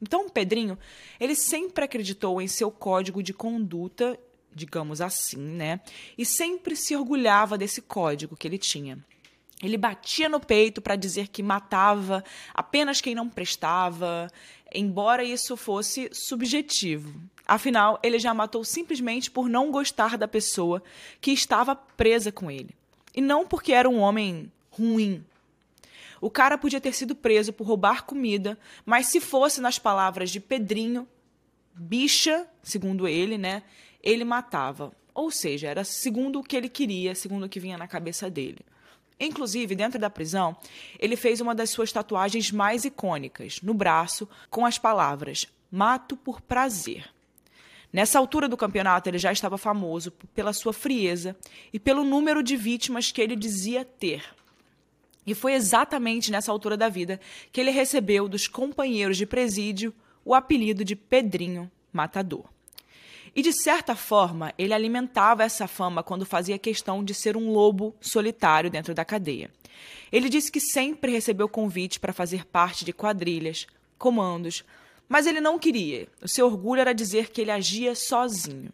Então, 0.00 0.28
Pedrinho, 0.28 0.78
ele 1.18 1.34
sempre 1.34 1.84
acreditou 1.84 2.40
em 2.40 2.48
seu 2.48 2.70
código 2.70 3.22
de 3.22 3.34
conduta, 3.34 4.18
digamos 4.52 5.00
assim, 5.00 5.38
né? 5.38 5.80
E 6.16 6.24
sempre 6.24 6.74
se 6.74 6.96
orgulhava 6.96 7.58
desse 7.58 7.82
código 7.82 8.36
que 8.36 8.48
ele 8.48 8.58
tinha. 8.58 8.98
Ele 9.62 9.76
batia 9.76 10.28
no 10.28 10.40
peito 10.40 10.80
para 10.80 10.96
dizer 10.96 11.28
que 11.28 11.42
matava 11.42 12.24
apenas 12.54 13.00
quem 13.00 13.14
não 13.14 13.28
prestava, 13.28 14.30
embora 14.74 15.22
isso 15.22 15.56
fosse 15.56 16.08
subjetivo. 16.12 17.20
Afinal, 17.46 17.98
ele 18.02 18.18
já 18.18 18.32
matou 18.32 18.64
simplesmente 18.64 19.30
por 19.30 19.48
não 19.48 19.70
gostar 19.70 20.16
da 20.16 20.26
pessoa 20.26 20.82
que 21.20 21.30
estava 21.30 21.76
presa 21.76 22.32
com 22.32 22.50
ele. 22.50 22.74
E 23.14 23.20
não 23.20 23.46
porque 23.46 23.72
era 23.72 23.88
um 23.88 23.98
homem 23.98 24.50
ruim. 24.70 25.22
O 26.20 26.30
cara 26.30 26.58
podia 26.58 26.80
ter 26.80 26.92
sido 26.94 27.14
preso 27.14 27.52
por 27.52 27.66
roubar 27.66 28.04
comida, 28.04 28.58
mas 28.84 29.06
se 29.06 29.20
fosse 29.20 29.60
nas 29.60 29.78
palavras 29.78 30.30
de 30.30 30.38
Pedrinho, 30.38 31.08
bicha, 31.74 32.46
segundo 32.62 33.08
ele, 33.08 33.38
né, 33.38 33.62
ele 34.02 34.24
matava. 34.24 34.92
Ou 35.14 35.30
seja, 35.30 35.68
era 35.68 35.82
segundo 35.82 36.40
o 36.40 36.42
que 36.42 36.56
ele 36.56 36.68
queria, 36.68 37.14
segundo 37.14 37.44
o 37.44 37.48
que 37.48 37.60
vinha 37.60 37.78
na 37.78 37.88
cabeça 37.88 38.28
dele. 38.30 38.60
Inclusive, 39.18 39.74
dentro 39.74 39.98
da 39.98 40.08
prisão, 40.08 40.56
ele 40.98 41.16
fez 41.16 41.40
uma 41.40 41.54
das 41.54 41.70
suas 41.70 41.92
tatuagens 41.92 42.50
mais 42.50 42.84
icônicas, 42.84 43.60
no 43.60 43.74
braço, 43.74 44.28
com 44.48 44.64
as 44.64 44.78
palavras: 44.78 45.46
Mato 45.70 46.16
por 46.16 46.40
prazer. 46.40 47.10
Nessa 47.92 48.18
altura 48.18 48.48
do 48.48 48.56
campeonato, 48.56 49.08
ele 49.08 49.18
já 49.18 49.32
estava 49.32 49.58
famoso 49.58 50.12
pela 50.34 50.52
sua 50.52 50.72
frieza 50.72 51.36
e 51.72 51.78
pelo 51.78 52.04
número 52.04 52.42
de 52.42 52.56
vítimas 52.56 53.10
que 53.10 53.20
ele 53.20 53.34
dizia 53.34 53.84
ter. 53.84 54.24
E 55.26 55.34
foi 55.34 55.52
exatamente 55.52 56.30
nessa 56.30 56.50
altura 56.50 56.76
da 56.76 56.88
vida 56.88 57.20
que 57.52 57.60
ele 57.60 57.70
recebeu 57.70 58.28
dos 58.28 58.48
companheiros 58.48 59.16
de 59.16 59.26
presídio 59.26 59.94
o 60.24 60.34
apelido 60.34 60.84
de 60.84 60.96
Pedrinho 60.96 61.70
Matador. 61.92 62.44
E 63.34 63.42
de 63.42 63.52
certa 63.52 63.94
forma, 63.94 64.52
ele 64.58 64.74
alimentava 64.74 65.44
essa 65.44 65.68
fama 65.68 66.02
quando 66.02 66.26
fazia 66.26 66.58
questão 66.58 67.04
de 67.04 67.14
ser 67.14 67.36
um 67.36 67.52
lobo 67.52 67.94
solitário 68.00 68.70
dentro 68.70 68.92
da 68.92 69.04
cadeia. 69.04 69.50
Ele 70.10 70.28
disse 70.28 70.50
que 70.50 70.60
sempre 70.60 71.12
recebeu 71.12 71.48
convite 71.48 72.00
para 72.00 72.12
fazer 72.12 72.44
parte 72.44 72.84
de 72.84 72.92
quadrilhas, 72.92 73.66
comandos, 73.96 74.64
mas 75.08 75.26
ele 75.26 75.40
não 75.40 75.58
queria. 75.58 76.08
O 76.20 76.28
seu 76.28 76.46
orgulho 76.46 76.80
era 76.80 76.92
dizer 76.92 77.30
que 77.30 77.40
ele 77.40 77.50
agia 77.50 77.94
sozinho 77.94 78.72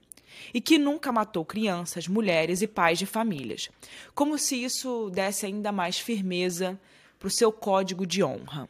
e 0.52 0.61
que 0.61 0.78
nunca 0.78 1.12
matou 1.12 1.45
crianças, 1.45 2.09
mulheres 2.09 2.62
e 2.62 2.66
pais 2.66 2.99
de 2.99 3.07
famílias, 3.07 3.69
como 4.14 4.38
se 4.38 4.62
isso 4.62 5.11
desse 5.11 5.47
ainda 5.47 5.73
mais 5.73 5.99
firmeza 5.99 6.78
para 7.19 7.28
o 7.28 7.31
seu 7.31 7.50
código 7.52 8.07
de 8.07 8.23
honra. 8.23 8.69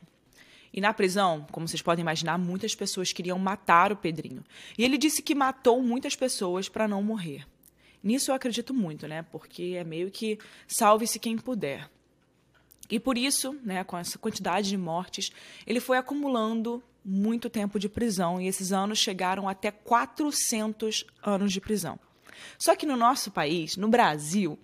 E 0.73 0.80
na 0.80 0.92
prisão, 0.92 1.46
como 1.50 1.66
vocês 1.66 1.80
podem 1.80 2.02
imaginar, 2.02 2.37
muitas 2.38 2.75
pessoas 2.75 3.12
queriam 3.12 3.38
matar 3.38 3.92
o 3.92 3.96
Pedrinho. 3.96 4.44
E 4.76 4.85
ele 4.85 4.99
disse 4.99 5.23
que 5.23 5.35
matou 5.35 5.82
muitas 5.82 6.14
pessoas 6.14 6.68
para 6.68 6.87
não 6.87 7.02
morrer. 7.02 7.46
Nisso 8.02 8.30
eu 8.30 8.35
acredito 8.35 8.75
muito, 8.75 9.08
né? 9.08 9.23
Porque 9.23 9.75
é 9.76 9.82
meio 9.82 10.11
que 10.11 10.38
salve-se 10.68 11.18
quem 11.18 11.38
puder. 11.38 11.90
E 12.90 13.00
por 13.00 13.18
isso, 13.18 13.58
né, 13.64 13.82
com 13.82 13.96
essa 13.96 14.18
quantidade 14.18 14.68
de 14.68 14.76
mortes, 14.76 15.32
ele 15.66 15.80
foi 15.80 15.99
acumulando 15.99 16.82
muito 17.06 17.48
tempo 17.48 17.78
de 17.78 17.88
prisão 17.88 18.40
e 18.40 18.48
esses 18.48 18.72
anos 18.72 18.98
chegaram 18.98 19.48
até 19.48 19.70
400 19.70 21.04
anos 21.22 21.52
de 21.52 21.60
prisão. 21.60 21.98
Só 22.58 22.75
que 22.75 22.84
no 22.84 22.96
nosso 22.96 23.30
país, 23.30 23.76
no 23.76 23.88
Brasil, 23.88 24.58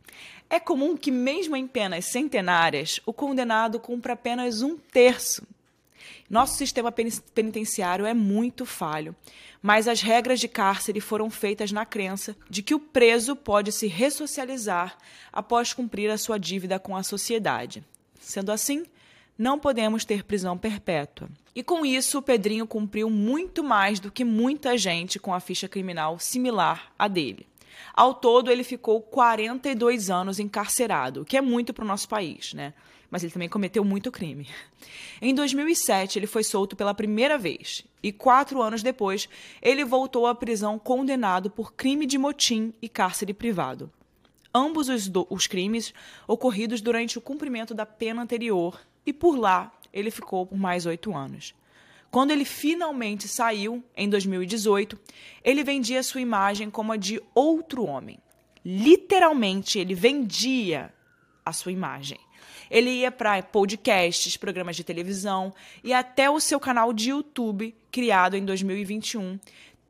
é 0.50 0.58
comum 0.58 0.96
que, 0.96 1.10
mesmo 1.10 1.56
em 1.56 1.66
penas 1.66 2.06
centenárias, 2.06 3.00
o 3.06 3.12
condenado 3.12 3.78
cumpra 3.78 4.14
apenas 4.14 4.60
um 4.60 4.76
terço 4.76 5.46
nosso 6.32 6.56
sistema 6.56 6.90
penitenciário 6.90 8.06
é 8.06 8.14
muito 8.14 8.64
falho, 8.64 9.14
mas 9.60 9.86
as 9.86 10.00
regras 10.00 10.40
de 10.40 10.48
cárcere 10.48 10.98
foram 10.98 11.28
feitas 11.28 11.70
na 11.70 11.84
crença 11.84 12.34
de 12.48 12.62
que 12.62 12.74
o 12.74 12.80
preso 12.80 13.36
pode 13.36 13.70
se 13.70 13.86
ressocializar 13.86 14.96
após 15.30 15.74
cumprir 15.74 16.10
a 16.10 16.16
sua 16.16 16.38
dívida 16.38 16.78
com 16.78 16.96
a 16.96 17.02
sociedade. 17.02 17.84
Sendo 18.18 18.50
assim, 18.50 18.86
não 19.38 19.58
podemos 19.58 20.04
ter 20.04 20.24
prisão 20.24 20.56
perpétua. 20.56 21.28
E 21.54 21.62
com 21.62 21.84
isso, 21.84 22.18
o 22.18 22.22
Pedrinho 22.22 22.66
cumpriu 22.66 23.10
muito 23.10 23.62
mais 23.62 24.00
do 24.00 24.10
que 24.10 24.24
muita 24.24 24.76
gente 24.76 25.18
com 25.18 25.34
a 25.34 25.40
ficha 25.40 25.68
criminal 25.68 26.18
similar 26.18 26.92
à 26.98 27.08
dele. 27.08 27.46
Ao 27.94 28.14
todo, 28.14 28.50
ele 28.50 28.64
ficou 28.64 29.00
42 29.00 30.10
anos 30.10 30.38
encarcerado, 30.38 31.22
o 31.22 31.24
que 31.24 31.36
é 31.36 31.40
muito 31.40 31.74
para 31.74 31.84
o 31.84 31.88
nosso 31.88 32.08
país, 32.08 32.54
né? 32.54 32.72
mas 33.12 33.22
ele 33.22 33.30
também 33.30 33.48
cometeu 33.48 33.84
muito 33.84 34.10
crime. 34.10 34.48
Em 35.20 35.34
2007, 35.34 36.18
ele 36.18 36.26
foi 36.26 36.42
solto 36.42 36.74
pela 36.74 36.94
primeira 36.94 37.36
vez 37.36 37.84
e 38.02 38.10
quatro 38.10 38.62
anos 38.62 38.82
depois, 38.82 39.28
ele 39.60 39.84
voltou 39.84 40.26
à 40.26 40.34
prisão 40.34 40.78
condenado 40.78 41.50
por 41.50 41.74
crime 41.74 42.06
de 42.06 42.16
motim 42.16 42.72
e 42.80 42.88
cárcere 42.88 43.34
privado. 43.34 43.92
Ambos 44.54 44.88
os, 44.88 45.08
do, 45.08 45.26
os 45.28 45.46
crimes 45.46 45.92
ocorridos 46.26 46.80
durante 46.80 47.18
o 47.18 47.20
cumprimento 47.20 47.74
da 47.74 47.84
pena 47.84 48.22
anterior 48.22 48.80
e 49.04 49.12
por 49.12 49.36
lá 49.36 49.72
ele 49.92 50.10
ficou 50.10 50.46
por 50.46 50.58
mais 50.58 50.86
oito 50.86 51.14
anos. 51.14 51.54
Quando 52.10 52.30
ele 52.30 52.44
finalmente 52.44 53.26
saiu, 53.26 53.82
em 53.96 54.08
2018, 54.08 54.98
ele 55.42 55.64
vendia 55.64 56.02
sua 56.02 56.20
imagem 56.20 56.70
como 56.70 56.92
a 56.92 56.96
de 56.96 57.20
outro 57.34 57.84
homem. 57.86 58.18
Literalmente, 58.64 59.78
ele 59.78 59.94
vendia 59.94 60.92
a 61.44 61.52
sua 61.52 61.72
imagem. 61.72 62.18
Ele 62.70 62.90
ia 62.90 63.10
para 63.10 63.42
podcasts, 63.42 64.36
programas 64.36 64.76
de 64.76 64.84
televisão 64.84 65.54
e 65.82 65.92
até 65.92 66.30
o 66.30 66.38
seu 66.38 66.60
canal 66.60 66.92
de 66.92 67.10
YouTube, 67.10 67.74
criado 67.90 68.36
em 68.36 68.44
2021, 68.44 69.38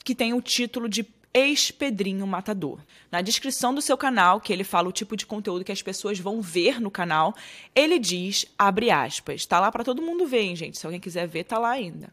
que 0.04 0.14
tem 0.14 0.33
o 0.33 0.40
título 0.40 0.88
de 0.88 1.04
ex-Pedrinho 1.34 2.26
Matador. 2.26 2.80
Na 3.10 3.20
descrição 3.20 3.74
do 3.74 3.80
seu 3.80 3.96
canal, 3.96 4.40
que 4.40 4.52
ele 4.52 4.64
fala 4.64 4.88
o 4.88 4.92
tipo 4.92 5.16
de 5.16 5.26
conteúdo 5.26 5.64
que 5.64 5.72
as 5.72 5.82
pessoas 5.82 6.18
vão 6.18 6.40
ver 6.40 6.80
no 6.80 6.90
canal, 6.90 7.34
ele 7.74 7.98
diz, 7.98 8.46
abre 8.58 8.90
aspas, 8.90 9.46
tá 9.46 9.58
lá 9.58 9.72
para 9.72 9.84
todo 9.84 10.02
mundo 10.02 10.26
ver, 10.26 10.42
hein, 10.42 10.56
gente? 10.56 10.78
Se 10.78 10.86
alguém 10.86 11.00
quiser 11.00 11.26
ver, 11.26 11.44
tá 11.44 11.58
lá 11.58 11.70
ainda. 11.70 12.12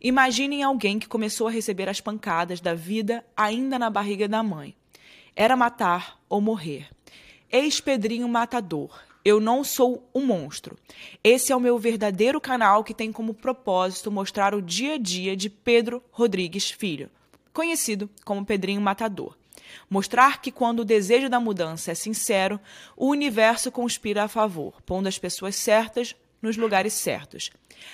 Imaginem 0.00 0.62
alguém 0.62 0.98
que 0.98 1.08
começou 1.08 1.48
a 1.48 1.50
receber 1.50 1.88
as 1.88 2.00
pancadas 2.00 2.60
da 2.60 2.74
vida 2.74 3.24
ainda 3.36 3.78
na 3.78 3.88
barriga 3.88 4.28
da 4.28 4.42
mãe. 4.42 4.76
Era 5.34 5.56
matar 5.56 6.20
ou 6.28 6.40
morrer. 6.40 6.88
Ex-Pedrinho 7.50 8.28
Matador. 8.28 9.00
Eu 9.24 9.40
não 9.40 9.64
sou 9.64 10.06
um 10.14 10.26
monstro. 10.26 10.76
Esse 11.22 11.50
é 11.50 11.56
o 11.56 11.60
meu 11.60 11.78
verdadeiro 11.78 12.38
canal 12.38 12.84
que 12.84 12.92
tem 12.92 13.10
como 13.10 13.32
propósito 13.32 14.10
mostrar 14.10 14.54
o 14.54 14.60
dia 14.60 14.94
a 14.94 14.98
dia 14.98 15.34
de 15.34 15.48
Pedro 15.48 16.02
Rodrigues 16.10 16.70
Filho, 16.70 17.08
conhecido 17.54 18.10
como 18.24 18.44
Pedrinho 18.44 18.82
Matador. 18.82 19.34
Mostrar 19.88 20.42
que 20.42 20.52
quando 20.52 20.80
o 20.80 20.84
desejo 20.84 21.30
da 21.30 21.40
mudança 21.40 21.92
é 21.92 21.94
sincero, 21.94 22.60
o 22.96 23.08
universo 23.08 23.72
conspira 23.72 24.24
a 24.24 24.28
favor, 24.28 24.82
pondo 24.82 25.06
as 25.06 25.18
pessoas 25.18 25.56
certas 25.56 26.14
nos 26.42 26.56
lugares 26.56 26.92
certos. 26.92 27.50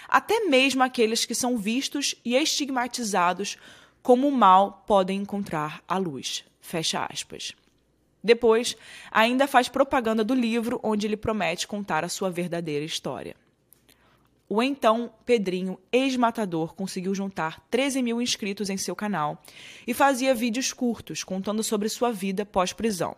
Até 0.09 0.41
mesmo 0.41 0.83
aqueles 0.83 1.25
que 1.25 1.35
são 1.35 1.57
vistos 1.57 2.15
e 2.25 2.35
estigmatizados 2.35 3.57
como 4.03 4.31
mal 4.31 4.83
podem 4.87 5.21
encontrar 5.21 5.83
a 5.87 5.97
luz. 5.99 6.45
Fecha 6.61 7.07
aspas. 7.11 7.55
Depois, 8.23 8.77
ainda 9.11 9.47
faz 9.47 9.69
propaganda 9.69 10.25
do 10.25 10.35
livro 10.35 10.81
onde 10.83 11.07
ele 11.07 11.17
promete 11.17 11.67
contar 11.67 12.05
a 12.05 12.09
sua 12.09 12.31
verdadeira 12.31 12.85
história. 12.85 13.35
O 14.53 14.61
então 14.61 15.13
Pedrinho, 15.25 15.79
ex-matador, 15.93 16.75
conseguiu 16.75 17.15
juntar 17.15 17.65
13 17.71 18.03
mil 18.03 18.21
inscritos 18.21 18.69
em 18.69 18.77
seu 18.77 18.97
canal 18.97 19.41
e 19.87 19.95
fazia 19.95 20.35
vídeos 20.35 20.73
curtos 20.73 21.23
contando 21.23 21.63
sobre 21.63 21.89
sua 21.89 22.11
vida 22.11 22.45
pós-prisão, 22.45 23.17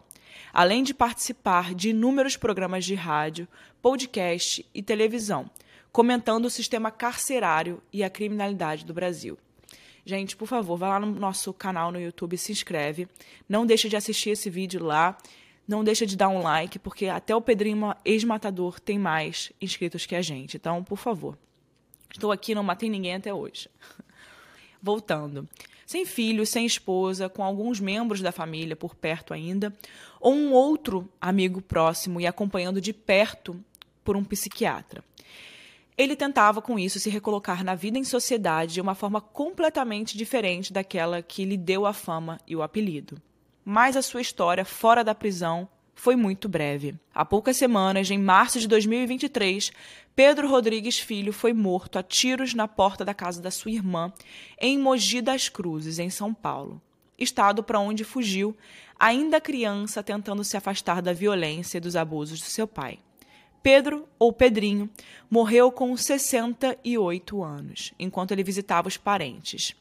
além 0.53 0.83
de 0.83 0.93
participar 0.93 1.75
de 1.75 1.89
inúmeros 1.89 2.37
programas 2.37 2.85
de 2.85 2.95
rádio, 2.95 3.49
podcast 3.81 4.63
e 4.75 4.83
televisão, 4.83 5.51
comentando 5.91 6.45
o 6.45 6.51
sistema 6.51 6.91
carcerário 6.91 7.83
e 7.91 8.05
a 8.05 8.11
criminalidade 8.11 8.85
do 8.85 8.93
Brasil. 8.93 9.39
Gente, 10.05 10.37
por 10.37 10.47
favor, 10.47 10.77
vá 10.77 10.99
lá 10.99 11.01
no 11.01 11.19
nosso 11.19 11.55
canal 11.55 11.91
no 11.91 11.99
YouTube, 11.99 12.37
se 12.37 12.53
inscreve. 12.53 13.09
Não 13.49 13.65
deixe 13.65 13.89
de 13.89 13.97
assistir 13.97 14.31
esse 14.31 14.51
vídeo 14.51 14.85
lá. 14.85 15.17
Não 15.73 15.83
deixa 15.83 16.05
de 16.05 16.19
dar 16.19 16.29
um 16.29 16.43
like, 16.43 16.79
porque 16.79 17.07
até 17.07 17.35
o 17.35 17.41
Pedrinho 17.41 17.95
ex-matador 18.05 18.79
tem 18.79 18.99
mais 18.99 19.51
inscritos 19.59 20.05
que 20.05 20.15
a 20.15 20.21
gente. 20.21 20.59
Então, 20.59 20.85
por 20.85 20.99
favor. 20.99 21.39
Estou 22.13 22.31
aqui, 22.31 22.55
não 22.55 22.63
matei 22.63 22.91
ninguém 22.91 23.15
até 23.15 23.33
hoje. 23.33 23.71
Voltando. 24.83 25.49
Sem 25.87 26.05
filhos, 26.05 26.51
sem 26.51 26.67
esposa, 26.67 27.31
com 27.31 27.43
alguns 27.43 27.81
membros 27.81 28.21
da 28.21 28.31
família 28.31 28.77
por 28.77 28.95
perto 28.95 29.33
ainda, 29.33 29.75
ou 30.21 30.35
um 30.35 30.53
outro 30.53 31.11
amigo 31.19 31.63
próximo 31.63 32.21
e 32.21 32.27
acompanhando 32.27 32.79
de 32.79 32.93
perto 32.93 33.59
por 34.05 34.15
um 34.15 34.23
psiquiatra. 34.23 35.03
Ele 35.97 36.15
tentava, 36.15 36.61
com 36.61 36.79
isso, 36.79 37.01
se 37.01 37.09
recolocar 37.09 37.65
na 37.65 37.75
vida 37.75 37.97
em 37.97 38.05
sociedade 38.05 38.75
de 38.75 38.81
uma 38.83 38.95
forma 38.95 39.23
completamente 39.23 40.19
diferente 40.19 40.71
daquela 40.71 41.23
que 41.23 41.47
lhe 41.47 41.57
deu 41.57 41.87
a 41.87 41.95
fama 41.95 42.39
e 42.47 42.55
o 42.55 42.63
apelido. 42.63 43.17
Mas 43.65 43.97
a 43.97 44.03
sua 44.03 44.21
história 44.21 44.65
fora 44.65 45.05
da 45.05 45.15
prisão 45.15 45.69
foi 45.95 46.17
muito 46.17 46.49
breve. 46.49 46.97
Há 47.15 47.25
poucas 47.25 47.57
semanas, 47.57 48.11
em 48.11 48.19
março 48.19 48.59
de 48.59 48.67
2023, 48.67 49.71
Pedro 50.17 50.49
Rodrigues 50.49 50.99
Filho 50.99 51.33
foi 51.33 51.53
morto 51.53 51.99
a 51.99 52.03
tiros 52.03 52.55
na 52.55 52.67
porta 52.67 53.05
da 53.05 53.15
casa 53.15 53.41
da 53.41 53.51
sua 53.51 53.71
irmã, 53.71 54.13
em 54.61 54.79
Mogi 54.79 55.21
das 55.21 55.49
Cruzes, 55.49 55.99
em 55.99 56.11
São 56.11 56.35
Paulo. 56.35 56.83
Estado 57.17 57.63
para 57.63 57.79
onde 57.79 58.03
fugiu, 58.03 58.57
ainda 58.99 59.41
criança, 59.41 60.03
tentando 60.03 60.43
se 60.43 60.57
afastar 60.57 61.01
da 61.01 61.13
violência 61.13 61.79
e 61.79 61.81
dos 61.81 61.95
abusos 61.95 62.41
do 62.41 62.47
seu 62.47 62.67
pai. 62.67 62.99
Pedro, 63.63 64.09
ou 64.19 64.33
Pedrinho, 64.33 64.91
morreu 65.31 65.71
com 65.71 65.97
68 65.97 67.45
anos, 67.45 67.95
enquanto 67.97 68.33
ele 68.33 68.43
visitava 68.43 68.89
os 68.89 68.97
parentes. 68.97 69.77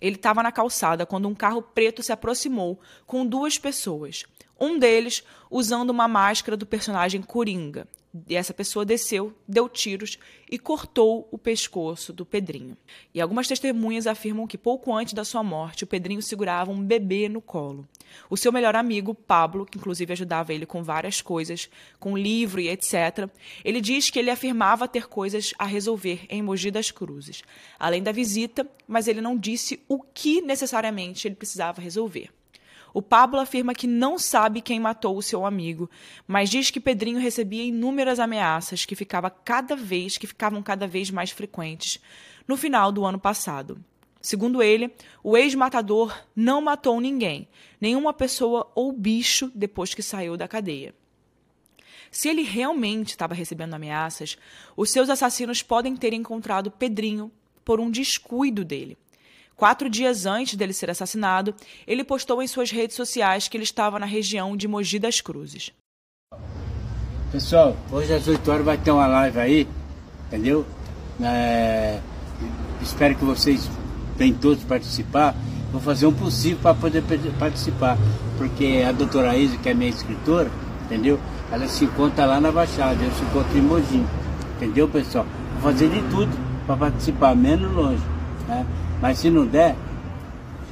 Ele 0.00 0.16
estava 0.16 0.42
na 0.42 0.52
calçada 0.52 1.06
quando 1.06 1.28
um 1.28 1.34
carro 1.34 1.62
preto 1.62 2.02
se 2.02 2.12
aproximou 2.12 2.78
com 3.06 3.26
duas 3.26 3.58
pessoas. 3.58 4.24
Um 4.58 4.78
deles 4.78 5.22
usando 5.50 5.90
uma 5.90 6.08
máscara 6.08 6.56
do 6.56 6.66
personagem 6.66 7.22
Coringa, 7.22 7.86
e 8.26 8.34
essa 8.34 8.54
pessoa 8.54 8.84
desceu, 8.84 9.32
deu 9.46 9.68
tiros 9.68 10.18
e 10.50 10.58
cortou 10.58 11.28
o 11.30 11.38
pescoço 11.38 12.12
do 12.12 12.24
Pedrinho. 12.24 12.76
E 13.14 13.20
algumas 13.20 13.46
testemunhas 13.46 14.06
afirmam 14.06 14.46
que 14.46 14.56
pouco 14.56 14.94
antes 14.94 15.12
da 15.12 15.24
sua 15.24 15.42
morte, 15.42 15.84
o 15.84 15.86
Pedrinho 15.86 16.22
segurava 16.22 16.70
um 16.70 16.82
bebê 16.82 17.28
no 17.28 17.40
colo. 17.40 17.86
O 18.28 18.36
seu 18.36 18.52
melhor 18.52 18.76
amigo, 18.76 19.14
Pablo, 19.14 19.66
que 19.66 19.78
inclusive 19.78 20.12
ajudava 20.12 20.52
ele 20.52 20.66
com 20.66 20.82
várias 20.82 21.20
coisas, 21.20 21.68
com 21.98 22.16
livro 22.16 22.60
e 22.60 22.68
etc., 22.68 23.28
ele 23.64 23.80
diz 23.80 24.10
que 24.10 24.18
ele 24.18 24.30
afirmava 24.30 24.88
ter 24.88 25.08
coisas 25.08 25.52
a 25.58 25.64
resolver 25.64 26.26
em 26.28 26.42
Mogi 26.42 26.70
das 26.70 26.90
Cruzes, 26.90 27.42
além 27.78 28.02
da 28.02 28.12
visita, 28.12 28.66
mas 28.86 29.08
ele 29.08 29.20
não 29.20 29.36
disse 29.36 29.80
o 29.88 30.00
que 30.00 30.40
necessariamente 30.40 31.26
ele 31.26 31.34
precisava 31.34 31.80
resolver. 31.80 32.30
O 32.92 33.02
Pablo 33.02 33.38
afirma 33.38 33.74
que 33.74 33.86
não 33.86 34.18
sabe 34.18 34.60
quem 34.60 34.80
matou 34.80 35.16
o 35.16 35.22
seu 35.22 35.44
amigo, 35.44 35.90
mas 36.26 36.50
diz 36.50 36.70
que 36.70 36.80
Pedrinho 36.80 37.20
recebia 37.20 37.62
inúmeras 37.62 38.18
ameaças 38.18 38.84
que 38.84 38.96
ficava 38.96 39.30
cada 39.30 39.76
vez 39.76 40.16
que 40.16 40.26
ficavam 40.26 40.62
cada 40.62 40.86
vez 40.86 41.10
mais 41.10 41.30
frequentes 41.30 42.00
no 42.46 42.56
final 42.56 42.90
do 42.90 43.04
ano 43.04 43.18
passado. 43.18 43.78
Segundo 44.28 44.62
ele, 44.62 44.92
o 45.24 45.38
ex-matador 45.38 46.14
não 46.36 46.60
matou 46.60 47.00
ninguém, 47.00 47.48
nenhuma 47.80 48.12
pessoa 48.12 48.70
ou 48.74 48.92
bicho 48.92 49.50
depois 49.54 49.94
que 49.94 50.02
saiu 50.02 50.36
da 50.36 50.46
cadeia. 50.46 50.94
Se 52.10 52.28
ele 52.28 52.42
realmente 52.42 53.08
estava 53.08 53.32
recebendo 53.32 53.72
ameaças, 53.72 54.36
os 54.76 54.90
seus 54.90 55.08
assassinos 55.08 55.62
podem 55.62 55.96
ter 55.96 56.12
encontrado 56.12 56.70
Pedrinho 56.70 57.32
por 57.64 57.80
um 57.80 57.90
descuido 57.90 58.66
dele. 58.66 58.98
Quatro 59.56 59.88
dias 59.88 60.26
antes 60.26 60.56
dele 60.56 60.74
ser 60.74 60.90
assassinado, 60.90 61.54
ele 61.86 62.04
postou 62.04 62.42
em 62.42 62.46
suas 62.46 62.70
redes 62.70 62.96
sociais 62.96 63.48
que 63.48 63.56
ele 63.56 63.64
estava 63.64 63.98
na 63.98 64.04
região 64.04 64.58
de 64.58 64.68
Mogi 64.68 64.98
das 64.98 65.22
Cruzes. 65.22 65.72
Pessoal, 67.32 67.74
hoje 67.90 68.12
às 68.12 68.28
8 68.28 68.50
horas 68.50 68.64
vai 68.66 68.76
ter 68.76 68.90
uma 68.90 69.06
live 69.06 69.38
aí, 69.38 69.68
entendeu? 70.26 70.66
É... 71.18 71.98
Espero 72.82 73.16
que 73.16 73.24
vocês 73.24 73.66
venham 74.18 74.36
todos 74.36 74.64
participar. 74.64 75.34
Vou 75.70 75.80
fazer 75.80 76.06
um 76.06 76.12
possível 76.12 76.58
para 76.62 76.74
poder 76.74 77.02
participar, 77.38 77.96
porque 78.36 78.84
a 78.86 78.90
doutora 78.90 79.36
Isa, 79.36 79.56
que 79.58 79.68
é 79.68 79.74
minha 79.74 79.90
escritora, 79.90 80.50
entendeu? 80.84 81.20
Ela 81.52 81.68
se 81.68 81.84
encontra 81.84 82.26
lá 82.26 82.40
na 82.40 82.50
Baixada, 82.50 83.02
eu 83.02 83.10
se 83.12 83.22
encontro 83.22 83.56
em 83.56 83.62
Mogi, 83.62 84.04
entendeu, 84.56 84.88
pessoal? 84.88 85.26
Vou 85.54 85.70
fazer 85.70 85.88
de 85.88 86.00
tudo 86.10 86.30
para 86.66 86.76
participar, 86.76 87.36
menos 87.36 87.70
longe, 87.72 88.02
né? 88.48 88.66
Mas 89.00 89.18
se 89.18 89.30
não 89.30 89.46
der, 89.46 89.76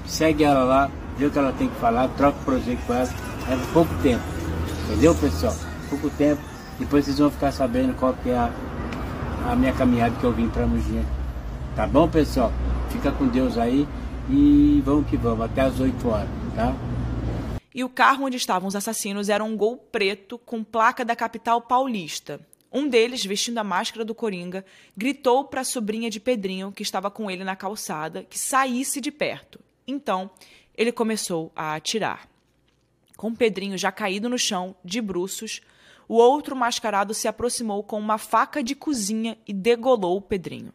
segue 0.07 0.45
ela 0.45 0.65
lá, 0.65 0.91
vê 1.19 1.27
o 1.27 1.31
que 1.31 1.39
ela 1.39 1.53
tem 1.53 1.69
que 1.69 1.77
falar, 1.77 2.09
troca 2.17 2.39
o 2.41 2.45
projeto 2.45 2.79
com 2.87 2.95
ela. 2.95 3.09
É 3.49 3.57
pouco 3.73 3.95
tempo. 4.03 4.23
Entendeu, 4.89 5.15
pessoal? 5.15 5.55
Pouco 5.89 6.11
tempo. 6.11 6.41
Depois 6.79 7.05
vocês 7.05 7.19
vão 7.19 7.31
ficar 7.31 7.53
sabendo 7.53 7.95
qual 7.97 8.15
que 8.23 8.31
é 8.31 8.37
a, 8.37 8.51
a 9.51 9.55
minha 9.55 9.73
caminhada 9.73 10.15
que 10.19 10.25
eu 10.25 10.33
vim 10.33 10.49
para 10.49 10.67
Mogi. 10.67 11.03
Tá 11.77 11.87
bom, 11.87 12.09
pessoal? 12.09 12.51
Fica 12.91 13.13
com 13.13 13.27
Deus 13.29 13.59
aí 13.59 13.87
e 14.31 14.83
vamos 14.85 15.09
que 15.09 15.17
vamos, 15.17 15.45
até 15.45 15.63
as 15.63 15.79
8 15.79 16.09
horas, 16.09 16.29
tá? 16.55 16.75
E 17.75 17.85
o 17.85 17.89
carro 17.89 18.25
onde 18.25 18.37
estavam 18.37 18.69
os 18.69 18.75
assassinos 18.75 19.29
era 19.29 19.45
um 19.45 19.57
gol 19.57 19.77
preto 19.77 20.39
com 20.39 20.65
placa 20.65 21.05
da 21.05 21.15
capital 21.15 21.61
paulista. 21.61 22.41
Um 22.73 22.89
deles, 22.89 23.25
vestindo 23.25 23.59
a 23.59 23.65
máscara 23.65 24.05
do 24.05 24.15
Coringa, 24.15 24.65
gritou 24.97 25.45
para 25.45 25.61
a 25.61 25.65
sobrinha 25.65 26.11
de 26.11 26.19
Pedrinho, 26.19 26.73
que 26.73 26.83
estava 26.83 27.11
com 27.11 27.31
ele 27.31 27.45
na 27.45 27.55
calçada, 27.55 28.25
que 28.25 28.39
saísse 28.39 29.01
de 29.01 29.11
perto. 29.11 29.61
Então, 29.87 30.31
ele 30.77 30.91
começou 30.91 31.53
a 31.55 31.75
atirar. 31.75 32.29
Com 33.17 33.35
Pedrinho 33.35 33.79
já 33.79 33.93
caído 33.93 34.29
no 34.29 34.39
chão, 34.39 34.75
de 34.85 35.01
bruços, 35.01 35.61
o 36.09 36.17
outro 36.17 36.55
mascarado 36.55 37.15
se 37.15 37.27
aproximou 37.27 37.83
com 37.83 37.99
uma 37.99 38.19
faca 38.19 38.63
de 38.63 38.75
cozinha 38.75 39.39
e 39.47 39.53
degolou 39.53 40.17
o 40.19 40.23
Pedrinho. 40.23 40.73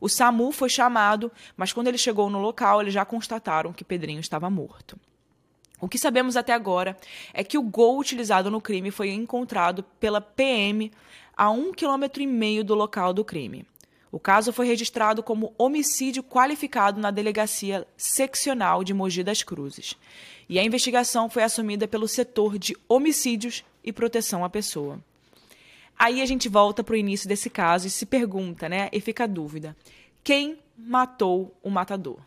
O 0.00 0.08
SAMU 0.08 0.52
foi 0.52 0.68
chamado, 0.68 1.30
mas 1.56 1.72
quando 1.72 1.88
ele 1.88 1.98
chegou 1.98 2.30
no 2.30 2.38
local, 2.38 2.80
eles 2.80 2.94
já 2.94 3.04
constataram 3.04 3.72
que 3.72 3.84
Pedrinho 3.84 4.20
estava 4.20 4.48
morto. 4.48 4.98
O 5.80 5.88
que 5.88 5.98
sabemos 5.98 6.36
até 6.36 6.52
agora 6.52 6.96
é 7.32 7.44
que 7.44 7.56
o 7.56 7.62
gol 7.62 7.98
utilizado 7.98 8.50
no 8.50 8.60
crime 8.60 8.90
foi 8.90 9.10
encontrado 9.10 9.82
pela 10.00 10.20
PM 10.20 10.90
a 11.36 11.50
um 11.50 11.72
quilômetro 11.72 12.20
e 12.20 12.26
meio 12.26 12.64
do 12.64 12.74
local 12.74 13.12
do 13.12 13.24
crime. 13.24 13.64
O 14.10 14.18
caso 14.18 14.52
foi 14.52 14.66
registrado 14.66 15.22
como 15.22 15.54
homicídio 15.58 16.22
qualificado 16.22 17.00
na 17.00 17.10
Delegacia 17.10 17.86
Seccional 17.96 18.82
de 18.82 18.94
Mogi 18.94 19.22
das 19.22 19.42
Cruzes. 19.42 19.94
E 20.48 20.58
a 20.58 20.64
investigação 20.64 21.28
foi 21.28 21.42
assumida 21.42 21.86
pelo 21.86 22.08
setor 22.08 22.58
de 22.58 22.74
homicídios 22.88 23.62
e 23.84 23.92
proteção 23.92 24.44
à 24.44 24.48
pessoa. 24.48 24.98
Aí 25.98 26.22
a 26.22 26.26
gente 26.26 26.48
volta 26.48 26.84
para 26.84 26.92
o 26.92 26.96
início 26.96 27.28
desse 27.28 27.50
caso 27.50 27.86
e 27.86 27.90
se 27.90 28.06
pergunta, 28.06 28.68
né? 28.68 28.88
E 28.92 29.00
fica 29.00 29.24
a 29.24 29.26
dúvida: 29.26 29.76
quem 30.22 30.58
matou 30.76 31.58
o 31.62 31.70
matador? 31.70 32.20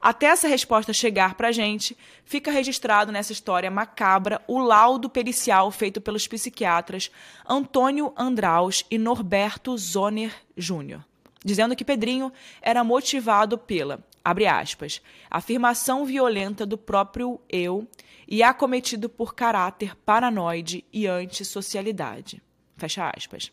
Até 0.00 0.26
essa 0.26 0.46
resposta 0.46 0.92
chegar 0.92 1.34
para 1.34 1.48
a 1.48 1.52
gente, 1.52 1.96
fica 2.24 2.50
registrado 2.50 3.10
nessa 3.10 3.32
história 3.32 3.70
macabra 3.70 4.40
o 4.46 4.58
laudo 4.58 5.08
pericial 5.08 5.70
feito 5.70 6.00
pelos 6.00 6.28
psiquiatras 6.28 7.10
Antônio 7.48 8.12
Andraus 8.16 8.84
e 8.90 8.98
Norberto 8.98 9.76
Zoner 9.76 10.32
Júnior, 10.56 11.04
dizendo 11.44 11.74
que 11.74 11.84
Pedrinho 11.84 12.32
era 12.62 12.84
motivado 12.84 13.58
pela, 13.58 14.04
abre 14.24 14.46
aspas, 14.46 15.02
afirmação 15.30 16.04
violenta 16.04 16.64
do 16.64 16.78
próprio 16.78 17.40
eu 17.48 17.86
e 18.28 18.42
acometido 18.42 19.08
por 19.08 19.34
caráter 19.34 19.96
paranoide 19.96 20.84
e 20.92 21.06
antissocialidade. 21.06 22.42
Fecha 22.76 23.10
aspas. 23.16 23.50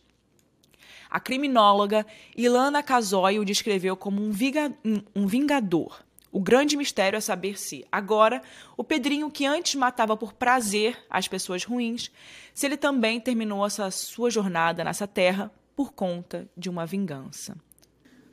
A 1.10 1.20
criminóloga 1.20 2.06
Ilana 2.36 2.82
Casoy 2.82 3.40
o 3.40 3.46
descreveu 3.46 3.96
como 3.96 4.22
um, 4.22 4.32
um 5.16 5.28
vingador 5.28 6.04
o 6.34 6.40
grande 6.40 6.76
mistério 6.76 7.16
é 7.16 7.22
saber 7.22 7.60
se, 7.60 7.86
agora, 7.92 8.42
o 8.76 8.84
Pedrinho, 8.84 9.30
que 9.30 9.46
antes 9.46 9.76
matava 9.76 10.18
por 10.18 10.34
prazer 10.34 10.98
as 11.08 11.28
pessoas 11.28 11.64
ruins, 11.64 12.10
se 12.56 12.66
ele 12.66 12.76
também 12.76 13.20
terminou 13.20 13.64
essa 13.64 13.92
sua 13.92 14.32
jornada 14.32 14.84
nessa 14.84 15.08
terra 15.08 15.52
por 15.76 15.94
conta 15.94 16.50
de 16.58 16.72
uma 16.72 16.88
vingança. 16.88 17.56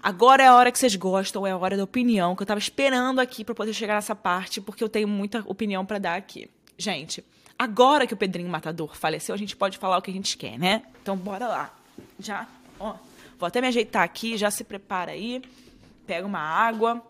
Agora 0.02 0.42
é 0.42 0.46
a 0.46 0.54
hora 0.54 0.72
que 0.72 0.78
vocês 0.78 0.96
gostam, 0.96 1.46
é 1.46 1.50
a 1.50 1.58
hora 1.58 1.76
da 1.76 1.84
opinião, 1.84 2.34
que 2.34 2.40
eu 2.40 2.44
estava 2.44 2.58
esperando 2.58 3.18
aqui 3.18 3.44
para 3.44 3.54
poder 3.54 3.74
chegar 3.74 3.96
nessa 3.96 4.14
parte, 4.14 4.62
porque 4.62 4.82
eu 4.82 4.88
tenho 4.88 5.06
muita 5.06 5.40
opinião 5.40 5.84
para 5.84 5.98
dar 5.98 6.16
aqui. 6.16 6.48
Gente, 6.78 7.22
agora 7.60 8.06
que 8.06 8.14
o 8.14 8.16
Pedrinho 8.16 8.48
Matador 8.48 8.96
faleceu, 8.96 9.34
a 9.34 9.38
gente 9.38 9.54
pode 9.54 9.76
falar 9.76 9.98
o 9.98 10.02
que 10.02 10.10
a 10.10 10.14
gente 10.14 10.34
quer, 10.38 10.58
né? 10.58 10.82
Então 11.02 11.14
bora 11.14 11.46
lá. 11.46 11.74
Já, 12.18 12.48
ó, 12.78 12.94
vou 13.38 13.46
até 13.46 13.60
me 13.60 13.66
ajeitar 13.66 14.02
aqui, 14.02 14.38
já 14.38 14.50
se 14.50 14.64
prepara 14.64 15.12
aí. 15.12 15.42
Pega 16.06 16.26
uma 16.26 16.40
água. 16.40 17.04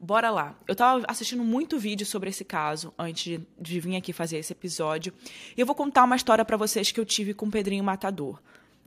Bora 0.00 0.28
lá. 0.28 0.56
Eu 0.66 0.74
tava 0.74 1.04
assistindo 1.06 1.44
muito 1.44 1.78
vídeo 1.78 2.04
sobre 2.04 2.30
esse 2.30 2.44
caso 2.44 2.92
antes 2.98 3.40
de, 3.56 3.80
vir 3.80 3.94
aqui 3.94 4.12
fazer 4.12 4.38
esse 4.38 4.52
episódio. 4.52 5.12
E 5.56 5.60
eu 5.60 5.64
vou 5.64 5.74
contar 5.76 6.02
uma 6.02 6.16
história 6.16 6.44
para 6.44 6.56
vocês 6.56 6.90
que 6.90 6.98
eu 6.98 7.04
tive 7.04 7.32
com 7.32 7.46
o 7.46 7.50
Pedrinho 7.50 7.84
Matador. 7.84 8.40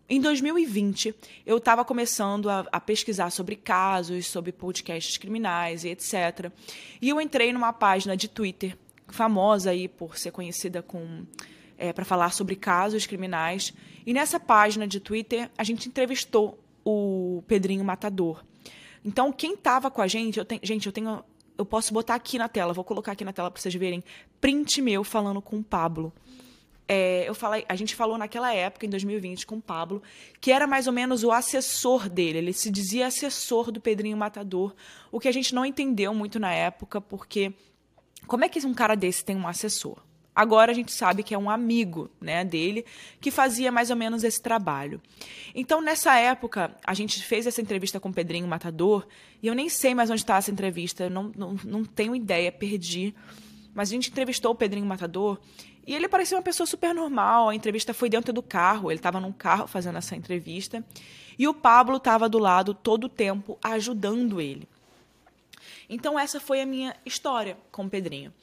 Em 0.09 0.19
2020, 0.19 1.15
eu 1.45 1.57
estava 1.57 1.85
começando 1.85 2.49
a, 2.49 2.65
a, 2.71 2.79
pesquisar 2.79 3.29
sobre 3.29 3.55
casos, 3.55 4.27
sobre 4.27 4.51
podcasts 4.51 5.17
criminais 5.17 5.85
e 5.85 5.89
etc. 5.89 6.51
E 7.01 7.07
eu 7.07 7.21
entrei 7.21 7.53
numa 7.53 7.71
página 7.71 8.17
de 8.17 8.27
Twitter, 8.27 8.77
famosa 9.07 9.71
aí 9.71 9.87
por 9.87 10.17
ser 10.17 10.31
conhecida 10.31 10.81
com 10.81 11.25
é, 11.77 11.93
para 11.93 12.03
falar 12.03 12.31
sobre 12.31 12.55
casos 12.55 13.05
criminais. 13.05 13.73
E 14.05 14.13
nessa 14.13 14.39
página 14.39 14.87
de 14.87 14.99
Twitter, 14.99 15.49
a 15.57 15.63
gente 15.63 15.87
entrevistou 15.87 16.57
o 16.83 17.43
Pedrinho 17.47 17.83
Matador. 17.83 18.43
Então, 19.05 19.31
quem 19.31 19.53
estava 19.53 19.91
com 19.91 20.01
a 20.01 20.07
gente, 20.07 20.39
eu 20.39 20.45
tenho, 20.45 20.61
gente, 20.63 20.85
eu 20.87 20.91
tenho, 20.91 21.23
eu 21.57 21.65
posso 21.65 21.93
botar 21.93 22.15
aqui 22.15 22.37
na 22.37 22.49
tela, 22.49 22.73
vou 22.73 22.83
colocar 22.83 23.11
aqui 23.11 23.23
na 23.23 23.31
tela 23.31 23.51
para 23.51 23.61
vocês 23.61 23.73
verem, 23.75 24.03
print 24.41 24.81
meu 24.81 25.03
falando 25.03 25.41
com 25.41 25.57
o 25.59 25.63
Pablo. 25.63 26.11
É, 26.89 27.27
eu 27.27 27.35
falei, 27.35 27.65
a 27.67 27.75
gente 27.75 27.95
falou 27.95 28.17
naquela 28.17 28.53
época, 28.53 28.85
em 28.85 28.89
2020, 28.89 29.45
com 29.45 29.57
o 29.57 29.61
Pablo, 29.61 30.01
que 30.39 30.51
era 30.51 30.65
mais 30.65 30.87
ou 30.87 30.93
menos 30.93 31.23
o 31.23 31.31
assessor 31.31 32.07
dele. 32.07 32.37
Ele 32.37 32.53
se 32.53 32.71
dizia 32.71 33.07
assessor 33.07 33.71
do 33.71 33.81
Pedrinho 33.81 34.15
Matador, 34.15 34.73
o 35.11 35.19
que 35.19 35.27
a 35.27 35.31
gente 35.31 35.53
não 35.53 35.65
entendeu 35.65 36.13
muito 36.13 36.39
na 36.39 36.53
época, 36.53 37.01
porque 37.01 37.53
como 38.27 38.45
é 38.45 38.49
que 38.49 38.65
um 38.65 38.73
cara 38.73 38.95
desse 38.95 39.23
tem 39.23 39.35
um 39.35 39.47
assessor? 39.47 39.97
Agora 40.35 40.71
a 40.71 40.75
gente 40.75 40.91
sabe 40.91 41.23
que 41.23 41.33
é 41.33 41.37
um 41.37 41.49
amigo 41.49 42.11
né, 42.21 42.45
dele 42.45 42.85
que 43.19 43.31
fazia 43.31 43.71
mais 43.71 43.89
ou 43.89 43.95
menos 43.95 44.23
esse 44.23 44.39
trabalho. 44.39 45.01
Então, 45.55 45.81
nessa 45.81 46.15
época, 46.15 46.77
a 46.85 46.93
gente 46.93 47.23
fez 47.23 47.47
essa 47.47 47.59
entrevista 47.59 47.99
com 47.99 48.09
o 48.09 48.13
Pedrinho 48.13 48.47
Matador, 48.47 49.07
e 49.41 49.47
eu 49.47 49.55
nem 49.55 49.67
sei 49.67 49.95
mais 49.95 50.11
onde 50.11 50.21
está 50.21 50.37
essa 50.37 50.51
entrevista, 50.51 51.09
não, 51.09 51.31
não, 51.35 51.55
não 51.63 51.83
tenho 51.83 52.15
ideia, 52.15 52.51
perdi. 52.51 53.15
Mas 53.73 53.89
a 53.89 53.93
gente 53.93 54.11
entrevistou 54.11 54.51
o 54.51 54.55
Pedrinho 54.55 54.85
Matador 54.85 55.39
e 55.87 55.95
ele 55.95 56.07
parecia 56.07 56.37
uma 56.37 56.43
pessoa 56.43 56.67
super 56.67 56.93
normal. 56.93 57.49
A 57.49 57.55
entrevista 57.55 57.93
foi 57.93 58.09
dentro 58.09 58.33
do 58.33 58.43
carro, 58.43 58.91
ele 58.91 58.99
estava 58.99 59.19
num 59.19 59.31
carro 59.31 59.67
fazendo 59.67 59.97
essa 59.97 60.15
entrevista. 60.15 60.85
E 61.39 61.47
o 61.47 61.53
Pablo 61.53 61.97
estava 61.97 62.27
do 62.27 62.37
lado 62.37 62.73
todo 62.73 63.05
o 63.05 63.09
tempo 63.09 63.57
ajudando 63.63 64.41
ele. 64.41 64.67
Então, 65.89 66.19
essa 66.19 66.39
foi 66.39 66.61
a 66.61 66.65
minha 66.65 66.95
história 67.05 67.57
com 67.71 67.85
o 67.85 67.89
Pedrinho. 67.89 68.33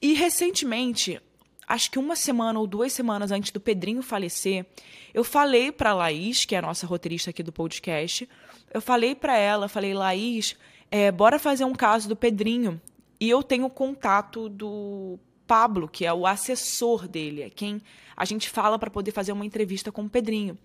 E 0.00 0.12
recentemente, 0.14 1.20
acho 1.66 1.90
que 1.90 1.98
uma 1.98 2.14
semana 2.14 2.58
ou 2.58 2.66
duas 2.66 2.92
semanas 2.92 3.32
antes 3.32 3.50
do 3.50 3.60
Pedrinho 3.60 4.02
falecer, 4.02 4.66
eu 5.12 5.24
falei 5.24 5.72
para 5.72 5.94
Laís, 5.94 6.44
que 6.44 6.54
é 6.54 6.58
a 6.58 6.62
nossa 6.62 6.86
roteirista 6.86 7.30
aqui 7.30 7.42
do 7.42 7.52
podcast, 7.52 8.28
eu 8.72 8.80
falei 8.80 9.14
para 9.14 9.36
ela, 9.36 9.68
falei, 9.68 9.94
Laís, 9.94 10.56
é, 10.90 11.10
bora 11.10 11.38
fazer 11.38 11.64
um 11.64 11.74
caso 11.74 12.08
do 12.08 12.16
Pedrinho. 12.16 12.80
E 13.18 13.30
eu 13.30 13.42
tenho 13.42 13.68
contato 13.70 14.48
do 14.48 15.18
Pablo, 15.46 15.88
que 15.88 16.04
é 16.04 16.12
o 16.12 16.26
assessor 16.26 17.08
dele, 17.08 17.42
é 17.42 17.50
quem 17.50 17.80
a 18.16 18.24
gente 18.24 18.50
fala 18.50 18.78
para 18.78 18.90
poder 18.90 19.12
fazer 19.12 19.32
uma 19.32 19.46
entrevista 19.46 19.90
com 19.90 20.02
o 20.02 20.10
Pedrinho. 20.10 20.58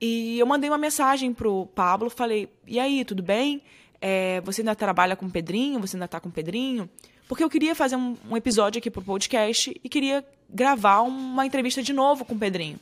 E 0.00 0.38
eu 0.38 0.46
mandei 0.46 0.68
uma 0.68 0.78
mensagem 0.78 1.32
pro 1.32 1.66
Pablo, 1.66 2.10
falei: 2.10 2.48
"E 2.66 2.80
aí, 2.80 3.04
tudo 3.04 3.22
bem? 3.22 3.62
É, 4.04 4.40
você 4.40 4.60
ainda 4.60 4.74
trabalha 4.74 5.14
com 5.14 5.26
o 5.26 5.30
Pedrinho? 5.30 5.80
Você 5.80 5.96
ainda 5.96 6.06
está 6.06 6.18
com 6.20 6.28
o 6.28 6.32
Pedrinho?" 6.32 6.90
Porque 7.28 7.42
eu 7.42 7.48
queria 7.48 7.74
fazer 7.74 7.96
um, 7.96 8.16
um 8.28 8.36
episódio 8.36 8.78
aqui 8.78 8.90
pro 8.90 9.00
podcast 9.00 9.80
e 9.82 9.88
queria 9.88 10.22
gravar 10.50 11.00
uma 11.00 11.46
entrevista 11.46 11.82
de 11.82 11.92
novo 11.92 12.24
com 12.24 12.34
o 12.34 12.38
Pedrinho. 12.38 12.78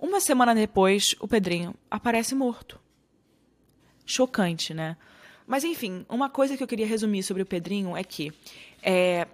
Uma 0.00 0.18
semana 0.18 0.52
depois, 0.52 1.14
o 1.20 1.28
Pedrinho 1.28 1.74
aparece 1.88 2.34
morto. 2.34 2.80
Chocante, 4.04 4.74
né? 4.74 4.96
Mas 5.46 5.62
enfim, 5.62 6.04
uma 6.08 6.28
coisa 6.28 6.56
que 6.56 6.62
eu 6.62 6.66
queria 6.66 6.86
resumir 6.86 7.22
sobre 7.22 7.42
o 7.42 7.46
Pedrinho 7.46 7.96
é 7.96 8.02
que. 8.02 8.32
É, 8.82 9.28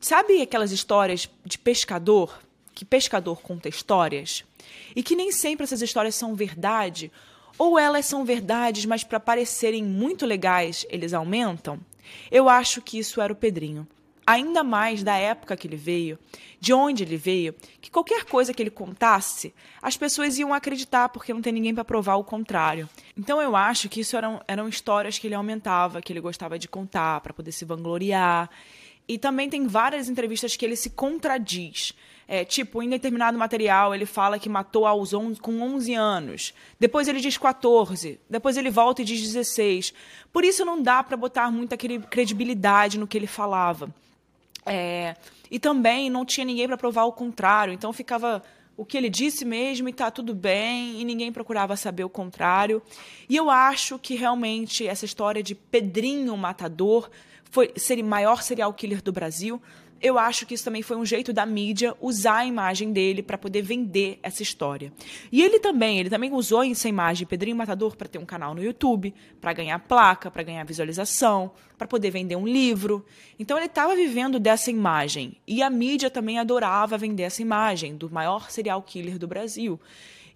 sabe 0.00 0.42
aquelas 0.42 0.72
histórias 0.72 1.30
de 1.44 1.56
pescador? 1.56 2.40
Que 2.74 2.84
pescador 2.84 3.40
conta 3.40 3.68
histórias? 3.68 4.44
E 4.96 5.02
que 5.02 5.14
nem 5.14 5.30
sempre 5.30 5.64
essas 5.64 5.82
histórias 5.82 6.14
são 6.16 6.34
verdade, 6.34 7.12
ou 7.60 7.78
elas 7.78 8.06
são 8.06 8.24
verdades, 8.24 8.86
mas 8.86 9.04
para 9.04 9.20
parecerem 9.20 9.84
muito 9.84 10.24
legais, 10.24 10.86
eles 10.88 11.12
aumentam? 11.12 11.78
Eu 12.30 12.48
acho 12.48 12.80
que 12.80 12.98
isso 12.98 13.20
era 13.20 13.30
o 13.30 13.36
Pedrinho. 13.36 13.86
Ainda 14.26 14.64
mais 14.64 15.02
da 15.02 15.14
época 15.14 15.54
que 15.54 15.68
ele 15.68 15.76
veio, 15.76 16.18
de 16.58 16.72
onde 16.72 17.02
ele 17.02 17.18
veio, 17.18 17.54
que 17.78 17.90
qualquer 17.90 18.24
coisa 18.24 18.54
que 18.54 18.62
ele 18.62 18.70
contasse, 18.70 19.52
as 19.82 19.94
pessoas 19.94 20.38
iam 20.38 20.54
acreditar 20.54 21.10
porque 21.10 21.34
não 21.34 21.42
tem 21.42 21.52
ninguém 21.52 21.74
para 21.74 21.84
provar 21.84 22.14
o 22.14 22.24
contrário. 22.24 22.88
Então 23.14 23.42
eu 23.42 23.54
acho 23.54 23.90
que 23.90 24.00
isso 24.00 24.16
eram, 24.16 24.40
eram 24.48 24.66
histórias 24.66 25.18
que 25.18 25.26
ele 25.26 25.34
aumentava, 25.34 26.00
que 26.00 26.14
ele 26.14 26.20
gostava 26.20 26.58
de 26.58 26.66
contar 26.66 27.20
para 27.20 27.34
poder 27.34 27.52
se 27.52 27.66
vangloriar. 27.66 28.48
E 29.06 29.18
também 29.18 29.50
tem 29.50 29.66
várias 29.66 30.08
entrevistas 30.08 30.56
que 30.56 30.64
ele 30.64 30.76
se 30.76 30.88
contradiz. 30.88 31.92
É, 32.32 32.44
tipo, 32.44 32.80
em 32.80 32.88
determinado 32.88 33.36
material 33.36 33.92
ele 33.92 34.06
fala 34.06 34.38
que 34.38 34.48
matou 34.48 34.86
aos 34.86 35.12
11, 35.12 35.40
com 35.40 35.60
11 35.60 35.94
anos. 35.94 36.54
Depois 36.78 37.08
ele 37.08 37.18
diz 37.18 37.36
14. 37.36 38.20
Depois 38.30 38.56
ele 38.56 38.70
volta 38.70 39.02
e 39.02 39.04
diz 39.04 39.20
16. 39.20 39.92
Por 40.32 40.44
isso 40.44 40.64
não 40.64 40.80
dá 40.80 41.02
para 41.02 41.16
botar 41.16 41.50
muita 41.50 41.76
credibilidade 41.76 43.00
no 43.00 43.06
que 43.08 43.18
ele 43.18 43.26
falava. 43.26 43.92
É, 44.64 45.16
e 45.50 45.58
também 45.58 46.08
não 46.08 46.24
tinha 46.24 46.44
ninguém 46.44 46.68
para 46.68 46.76
provar 46.76 47.02
o 47.02 47.12
contrário. 47.12 47.74
Então 47.74 47.92
ficava 47.92 48.40
o 48.76 48.84
que 48.84 48.96
ele 48.96 49.10
disse 49.10 49.44
mesmo 49.44 49.88
e 49.88 49.92
tá 49.92 50.08
tudo 50.08 50.32
bem, 50.32 51.00
e 51.00 51.04
ninguém 51.04 51.32
procurava 51.32 51.76
saber 51.76 52.04
o 52.04 52.08
contrário. 52.08 52.80
E 53.28 53.34
eu 53.34 53.50
acho 53.50 53.98
que 53.98 54.14
realmente 54.14 54.86
essa 54.86 55.04
história 55.04 55.42
de 55.42 55.56
Pedrinho 55.56 56.36
Matador 56.36 57.10
foi 57.50 57.72
ser 57.74 58.00
maior 58.04 58.40
serial 58.40 58.72
killer 58.72 59.02
do 59.02 59.10
Brasil 59.10 59.60
eu 60.00 60.18
acho 60.18 60.46
que 60.46 60.54
isso 60.54 60.64
também 60.64 60.82
foi 60.82 60.96
um 60.96 61.04
jeito 61.04 61.32
da 61.32 61.44
mídia 61.44 61.94
usar 62.00 62.38
a 62.38 62.46
imagem 62.46 62.92
dele 62.92 63.22
para 63.22 63.36
poder 63.36 63.62
vender 63.62 64.18
essa 64.22 64.42
história. 64.42 64.92
E 65.30 65.42
ele 65.42 65.58
também, 65.58 65.98
ele 65.98 66.08
também 66.08 66.32
usou 66.32 66.62
essa 66.64 66.88
imagem 66.88 67.26
Pedrinho 67.26 67.56
Matador 67.56 67.96
para 67.96 68.08
ter 68.08 68.18
um 68.18 68.24
canal 68.24 68.54
no 68.54 68.62
YouTube, 68.62 69.14
para 69.40 69.52
ganhar 69.52 69.78
placa, 69.80 70.30
para 70.30 70.42
ganhar 70.42 70.64
visualização, 70.64 71.50
para 71.76 71.86
poder 71.86 72.10
vender 72.10 72.36
um 72.36 72.46
livro. 72.46 73.04
Então 73.38 73.56
ele 73.56 73.66
estava 73.66 73.94
vivendo 73.94 74.40
dessa 74.40 74.70
imagem. 74.70 75.36
E 75.46 75.62
a 75.62 75.68
mídia 75.68 76.10
também 76.10 76.38
adorava 76.38 76.96
vender 76.96 77.24
essa 77.24 77.42
imagem 77.42 77.96
do 77.96 78.10
maior 78.10 78.50
serial 78.50 78.82
killer 78.82 79.18
do 79.18 79.28
Brasil. 79.28 79.78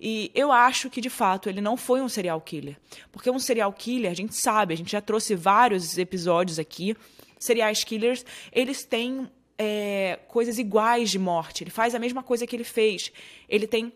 E 0.00 0.30
eu 0.34 0.52
acho 0.52 0.90
que, 0.90 1.00
de 1.00 1.08
fato, 1.08 1.48
ele 1.48 1.62
não 1.62 1.76
foi 1.76 2.02
um 2.02 2.08
serial 2.08 2.40
killer. 2.40 2.76
Porque 3.10 3.30
um 3.30 3.38
serial 3.38 3.72
killer, 3.72 4.10
a 4.10 4.14
gente 4.14 4.36
sabe, 4.36 4.74
a 4.74 4.76
gente 4.76 4.92
já 4.92 5.00
trouxe 5.00 5.34
vários 5.34 5.96
episódios 5.96 6.58
aqui. 6.58 6.94
Serial 7.38 7.72
killers, 7.72 8.24
eles 8.52 8.84
têm 8.84 9.30
é, 9.58 10.18
coisas 10.28 10.58
iguais 10.58 11.10
de 11.10 11.18
morte. 11.18 11.64
Ele 11.64 11.70
faz 11.70 11.94
a 11.94 11.98
mesma 11.98 12.22
coisa 12.22 12.46
que 12.46 12.54
ele 12.54 12.64
fez. 12.64 13.12
Ele 13.48 13.66
tem 13.66 13.92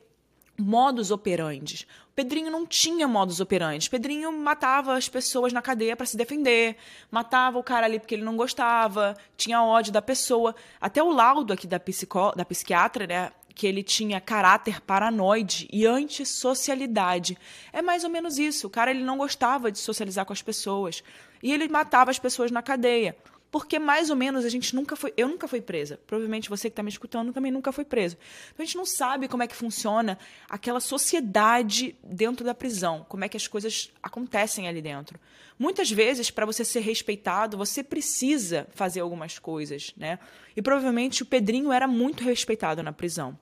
modus 0.59 1.11
operandi. 1.11 1.87
Pedrinho 2.14 2.51
não 2.51 2.66
tinha 2.66 3.07
modus 3.07 3.38
operandi. 3.38 3.88
Pedrinho 3.88 4.33
matava 4.33 4.97
as 4.97 5.09
pessoas 5.09 5.53
na 5.53 5.62
cadeia 5.62 5.97
para 5.97 6.05
se 6.05 6.16
defender, 6.16 6.77
matava 7.11 7.59
o 7.59 7.62
cara 7.62 7.87
ali 7.87 8.01
porque 8.01 8.16
ele 8.16 8.25
não 8.25 8.37
gostava, 8.37 9.16
tinha 9.37 9.62
ódio 9.62 9.92
da 9.92 10.03
pessoa. 10.03 10.55
Até 10.81 11.01
o 11.01 11.11
laudo 11.11 11.53
aqui 11.53 11.66
da, 11.66 11.79
psicó 11.79 12.33
da 12.33 12.44
psiquiatra, 12.44 13.07
né, 13.07 13.31
que 13.55 13.68
ele 13.68 13.85
tinha 13.85 14.21
caráter 14.21 14.81
paranoide 14.81 15.68
e 15.73 15.87
antissocialidade. 15.87 17.38
É 17.73 17.81
mais 17.81 18.03
ou 18.03 18.11
menos 18.11 18.37
isso. 18.37 18.66
O 18.66 18.71
cara 18.71 18.90
ele 18.90 19.05
não 19.05 19.16
gostava 19.16 19.71
de 19.71 19.79
socializar 19.79 20.25
com 20.25 20.33
as 20.33 20.42
pessoas 20.42 21.05
e 21.40 21.53
ele 21.53 21.68
matava 21.68 22.11
as 22.11 22.18
pessoas 22.18 22.51
na 22.51 22.62
cadeia 22.62 23.16
porque 23.50 23.78
mais 23.78 24.11
ou 24.11 24.16
menos 24.16 24.44
a 24.44 24.48
gente 24.48 24.74
nunca 24.74 24.94
foi. 24.94 25.12
Eu 25.16 25.28
nunca 25.28 25.48
fui 25.48 25.61
presa. 25.61 25.98
Provavelmente 26.06 26.50
você 26.50 26.68
que 26.68 26.72
está 26.72 26.82
me 26.82 26.90
escutando 26.90 27.32
também 27.32 27.50
nunca 27.50 27.72
foi 27.72 27.84
preso. 27.84 28.16
Então 28.52 28.62
a 28.62 28.66
gente 28.66 28.76
não 28.76 28.84
sabe 28.84 29.26
como 29.26 29.42
é 29.42 29.46
que 29.46 29.56
funciona 29.56 30.18
aquela 30.48 30.80
sociedade 30.80 31.96
dentro 32.02 32.44
da 32.44 32.54
prisão, 32.54 33.06
como 33.08 33.24
é 33.24 33.28
que 33.28 33.37
as 33.37 33.48
coisas 33.48 33.90
acontecem 34.02 34.68
ali 34.68 34.82
dentro. 34.82 35.18
Muitas 35.58 35.90
vezes, 35.90 36.30
para 36.30 36.46
você 36.46 36.64
ser 36.64 36.80
respeitado, 36.80 37.56
você 37.56 37.82
precisa 37.82 38.68
fazer 38.74 39.00
algumas 39.00 39.38
coisas, 39.38 39.92
né? 39.96 40.18
E 40.54 40.62
provavelmente 40.62 41.22
o 41.22 41.26
Pedrinho 41.26 41.72
era 41.72 41.88
muito 41.88 42.22
respeitado 42.22 42.82
na 42.82 42.92
prisão. 42.92 43.37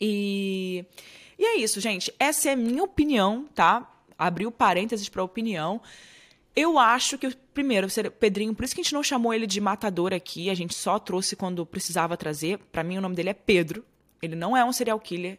E, 0.00 0.84
e 1.38 1.44
é 1.44 1.56
isso, 1.56 1.80
gente. 1.80 2.12
Essa 2.18 2.50
é 2.50 2.52
a 2.52 2.56
minha 2.56 2.82
opinião, 2.82 3.46
tá? 3.54 3.88
Abriu 4.18 4.50
parênteses 4.50 5.08
para 5.08 5.22
opinião. 5.22 5.80
Eu 6.54 6.78
acho 6.78 7.16
que, 7.16 7.34
primeiro, 7.54 7.86
o 7.86 8.10
Pedrinho, 8.10 8.54
por 8.54 8.64
isso 8.64 8.74
que 8.74 8.80
a 8.80 8.84
gente 8.84 8.92
não 8.92 9.02
chamou 9.02 9.32
ele 9.32 9.46
de 9.46 9.60
matador 9.60 10.12
aqui, 10.12 10.50
a 10.50 10.54
gente 10.54 10.74
só 10.74 10.98
trouxe 10.98 11.34
quando 11.34 11.64
precisava 11.64 12.16
trazer. 12.16 12.58
Para 12.70 12.84
mim, 12.84 12.98
o 12.98 13.00
nome 13.00 13.16
dele 13.16 13.30
é 13.30 13.34
Pedro. 13.34 13.84
Ele 14.20 14.36
não 14.36 14.56
é 14.56 14.64
um 14.64 14.72
serial 14.72 15.00
killer. 15.00 15.38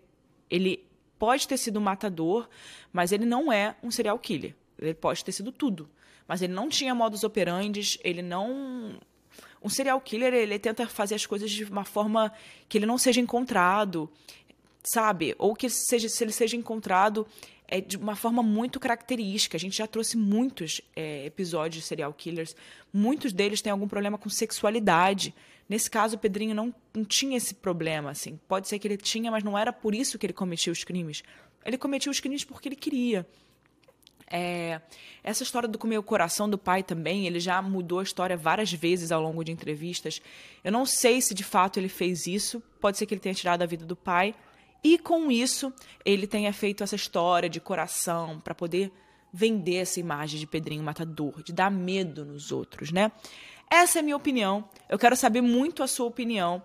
Ele 0.50 0.84
pode 1.20 1.48
ter 1.48 1.58
sido 1.58 1.80
um 1.80 1.84
matador, 1.84 2.50
mas 2.92 3.12
ele 3.12 3.26
não 3.26 3.54
é 3.54 3.76
um 3.84 3.92
serial 3.92 4.18
killer. 4.18 4.56
Ele 4.78 4.94
pode 4.94 5.24
ter 5.24 5.32
sido 5.32 5.52
tudo. 5.52 5.90
Mas 6.28 6.42
ele 6.42 6.54
não 6.54 6.68
tinha 6.68 6.96
modus 6.96 7.24
operandi, 7.24 8.00
ele 8.04 8.22
não. 8.22 9.00
Um 9.62 9.70
serial 9.70 10.02
killer, 10.02 10.34
ele 10.34 10.58
tenta 10.58 10.88
fazer 10.88 11.16
as 11.16 11.26
coisas 11.26 11.50
de 11.50 11.64
uma 11.64 11.86
forma 11.86 12.34
que 12.68 12.78
ele 12.78 12.86
não 12.86 12.98
seja 12.98 13.22
encontrado, 13.22 14.10
sabe? 14.84 15.36
Ou 15.38 15.56
que 15.56 15.70
seja, 15.70 16.10
se 16.10 16.24
ele 16.24 16.32
seja 16.32 16.58
encontrado, 16.58 17.26
é 17.74 17.82
de 17.82 17.98
uma 17.98 18.16
forma 18.16 18.44
muito 18.44 18.80
característica. 18.80 19.58
A 19.58 19.60
gente 19.60 19.76
já 19.76 19.88
trouxe 19.88 20.16
muitos 20.16 20.80
é, 20.96 21.26
episódios 21.26 21.82
de 21.82 21.88
serial 21.88 22.14
killers. 22.14 22.56
Muitos 22.94 23.34
deles 23.34 23.64
têm 23.64 23.72
algum 23.72 23.88
problema 23.88 24.16
com 24.16 24.30
sexualidade. 24.30 25.34
Nesse 25.68 25.90
caso, 25.90 26.16
o 26.16 26.20
Pedrinho 26.20 26.54
não, 26.54 26.72
não 26.94 27.04
tinha 27.04 27.36
esse 27.36 27.56
problema. 27.56 28.12
Assim. 28.12 28.40
Pode 28.48 28.68
ser 28.68 28.78
que 28.78 28.88
ele 28.88 28.96
tinha, 28.96 29.32
mas 29.32 29.44
não 29.44 29.58
era 29.58 29.74
por 29.74 29.96
isso 29.96 30.20
que 30.20 30.26
ele 30.28 30.34
cometia 30.34 30.72
os 30.72 30.84
crimes. 30.84 31.24
Ele 31.66 31.76
cometia 31.76 32.12
os 32.12 32.20
crimes 32.20 32.44
porque 32.44 32.70
ele 32.70 32.76
queria. 32.76 33.28
É, 34.30 34.80
essa 35.24 35.42
história 35.42 35.68
do 35.68 35.80
comer 35.80 35.98
o 35.98 36.04
coração 36.04 36.48
do 36.48 36.60
pai 36.60 36.84
também, 36.84 37.26
ele 37.26 37.40
já 37.40 37.60
mudou 37.60 38.02
a 38.02 38.04
história 38.04 38.38
várias 38.38 38.72
vezes 38.72 39.12
ao 39.12 39.20
longo 39.20 39.44
de 39.44 39.52
entrevistas. 39.52 40.22
Eu 40.64 40.72
não 40.72 40.86
sei 40.86 41.22
se 41.22 41.34
de 41.34 41.44
fato 41.44 41.80
ele 41.80 41.90
fez 41.90 42.28
isso, 42.28 42.62
pode 42.80 43.00
ser 43.00 43.08
que 43.08 43.16
ele 43.16 43.22
tenha 43.22 43.34
tirado 43.34 43.64
a 43.64 43.66
vida 43.66 43.84
do 43.84 43.96
pai, 43.96 44.36
e 44.84 44.98
com 44.98 45.32
isso 45.32 45.74
ele 46.04 46.28
tenha 46.28 46.52
feito 46.52 46.84
essa 46.84 46.96
história 46.96 47.50
de 47.50 47.60
coração 47.60 48.40
para 48.40 48.54
poder 48.54 48.92
vender 49.32 49.78
essa 49.78 50.00
imagem 50.00 50.40
de 50.40 50.46
Pedrinho 50.46 50.84
Matador, 50.84 51.42
de 51.42 51.52
dar 51.52 51.72
medo 51.72 52.24
nos 52.24 52.52
outros, 52.52 52.92
né? 52.92 53.12
Essa 53.70 53.98
é 53.98 54.02
a 54.02 54.04
minha 54.04 54.16
opinião. 54.16 54.70
Eu 54.88 55.00
quero 55.00 55.16
saber 55.16 55.42
muito 55.42 55.82
a 55.82 55.88
sua 55.88 56.06
opinião. 56.06 56.62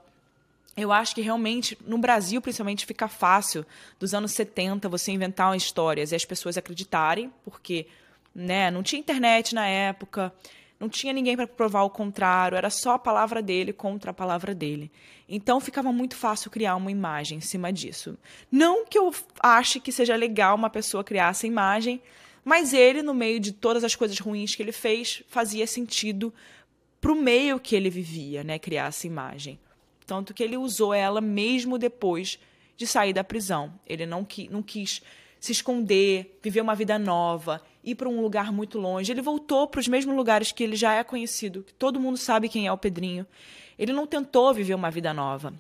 Eu 0.77 0.93
acho 0.93 1.15
que 1.15 1.23
realmente, 1.23 1.77
no 1.87 1.97
Brasil, 1.97 2.41
principalmente, 2.41 2.85
fica 2.85 3.09
fácil, 3.09 3.65
dos 3.99 4.13
anos 4.13 4.33
70, 4.33 4.89
você 4.89 5.11
inventar 5.11 5.57
histórias 5.57 6.13
e 6.13 6.15
as 6.15 6.25
pessoas 6.25 6.59
acreditarem, 6.59 7.33
porque 7.45 7.87
né, 8.35 8.71
não 8.71 8.83
tinha 8.83 9.01
internet 9.01 9.55
na 9.55 9.67
época, 9.67 10.33
não 10.79 10.89
tinha 10.89 11.13
ninguém 11.13 11.37
para 11.37 11.47
provar 11.47 11.83
o 11.83 11.91
contrário, 11.91 12.57
era 12.57 12.71
só 12.71 12.93
a 12.93 12.99
palavra 12.99 13.43
dele 13.43 13.73
contra 13.73 14.13
a 14.13 14.15
palavra 14.15 14.55
dele. 14.55 14.91
Então 15.29 15.61
ficava 15.61 15.93
muito 15.93 16.17
fácil 16.17 16.51
criar 16.51 16.77
uma 16.77 16.91
imagem 16.91 17.39
em 17.39 17.41
cima 17.41 17.73
disso. 17.73 18.17
Não 18.51 18.87
que 18.87 18.97
eu 18.97 19.13
ache 19.43 19.81
que 19.81 19.91
seja 19.91 20.15
legal 20.15 20.55
uma 20.55 20.71
pessoa 20.71 21.03
criar 21.03 21.31
essa 21.31 21.47
imagem, 21.47 22.01
mas 22.45 22.73
ele, 22.73 23.03
no 23.03 23.13
meio 23.13 23.41
de 23.41 23.53
todas 23.53 23.83
as 23.83 23.97
coisas 23.97 24.19
ruins 24.21 24.55
que 24.55 24.63
ele 24.63 24.73
fez, 24.73 25.23
fazia 25.29 25.67
sentido 25.67 26.33
para 27.01 27.13
o 27.13 27.17
meio 27.17 27.59
que 27.59 27.77
ele 27.77 27.91
vivia, 27.91 28.43
né, 28.45 28.59
criar 28.59 28.87
essa 28.87 29.07
imagem. 29.07 29.59
Tanto 30.07 30.33
que 30.33 30.43
ele 30.43 30.57
usou 30.57 30.95
ela 30.95 31.21
mesmo 31.21 31.77
depois 31.77 32.39
de 32.77 32.87
sair 32.87 33.13
da 33.13 33.23
prisão. 33.23 33.79
Ele 33.87 34.07
não, 34.07 34.25
qui 34.25 34.49
não 34.49 34.63
quis 34.63 35.03
se 35.41 35.53
esconder, 35.53 36.39
viver 36.43 36.61
uma 36.61 36.75
vida 36.75 36.99
nova, 36.99 37.63
ir 37.91 37.95
para 37.95 38.09
um 38.09 38.21
lugar 38.21 38.53
muito 38.53 38.79
longe. 38.79 39.11
Ele 39.11 39.23
voltou 39.23 39.67
para 39.67 39.81
os 39.81 39.89
mesmos 39.89 40.15
lugares 40.15 40.53
que 40.53 40.63
ele 40.63 40.77
já 40.77 40.95
é 40.95 41.05
conhecido, 41.05 41.63
que 41.63 41.75
todo 41.75 42.01
mundo 42.01 42.17
sabe 42.17 42.49
quem 42.49 42.67
é 42.67 42.73
o 42.73 42.79
Pedrinho. 42.79 43.27
Ele 43.79 43.93
não 43.93 44.07
tentou 44.07 44.53
viver 44.53 44.75
uma 44.75 44.91
vida 44.91 45.15
nova, 45.15 45.55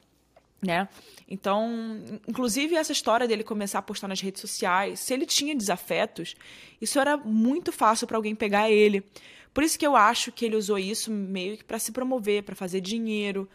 né? 0.60 0.88
Então, 1.28 2.00
inclusive 2.26 2.74
essa 2.74 2.92
história 2.92 3.28
dele 3.28 3.44
começar 3.44 3.78
a 3.78 3.82
postar 3.82 4.08
nas 4.08 4.20
redes 4.20 4.40
sociais, 4.40 5.00
se 5.00 5.12
ele 5.12 5.26
tinha 5.26 5.54
desafetos, 5.54 6.34
isso 6.80 6.98
era 6.98 7.16
muito 7.16 7.70
fácil 7.70 8.06
para 8.06 8.16
alguém 8.16 8.34
pegar 8.34 8.70
ele. 8.70 9.04
Por 9.52 9.62
isso 9.62 9.78
que 9.78 9.86
eu 9.86 9.94
acho 9.94 10.32
que 10.32 10.44
ele 10.44 10.56
usou 10.56 10.78
isso 10.78 11.10
meio 11.10 11.56
que 11.56 11.64
para 11.64 11.78
se 11.78 11.92
promover, 11.92 12.42
para 12.42 12.54
fazer 12.54 12.80
dinheiro. 12.80 13.48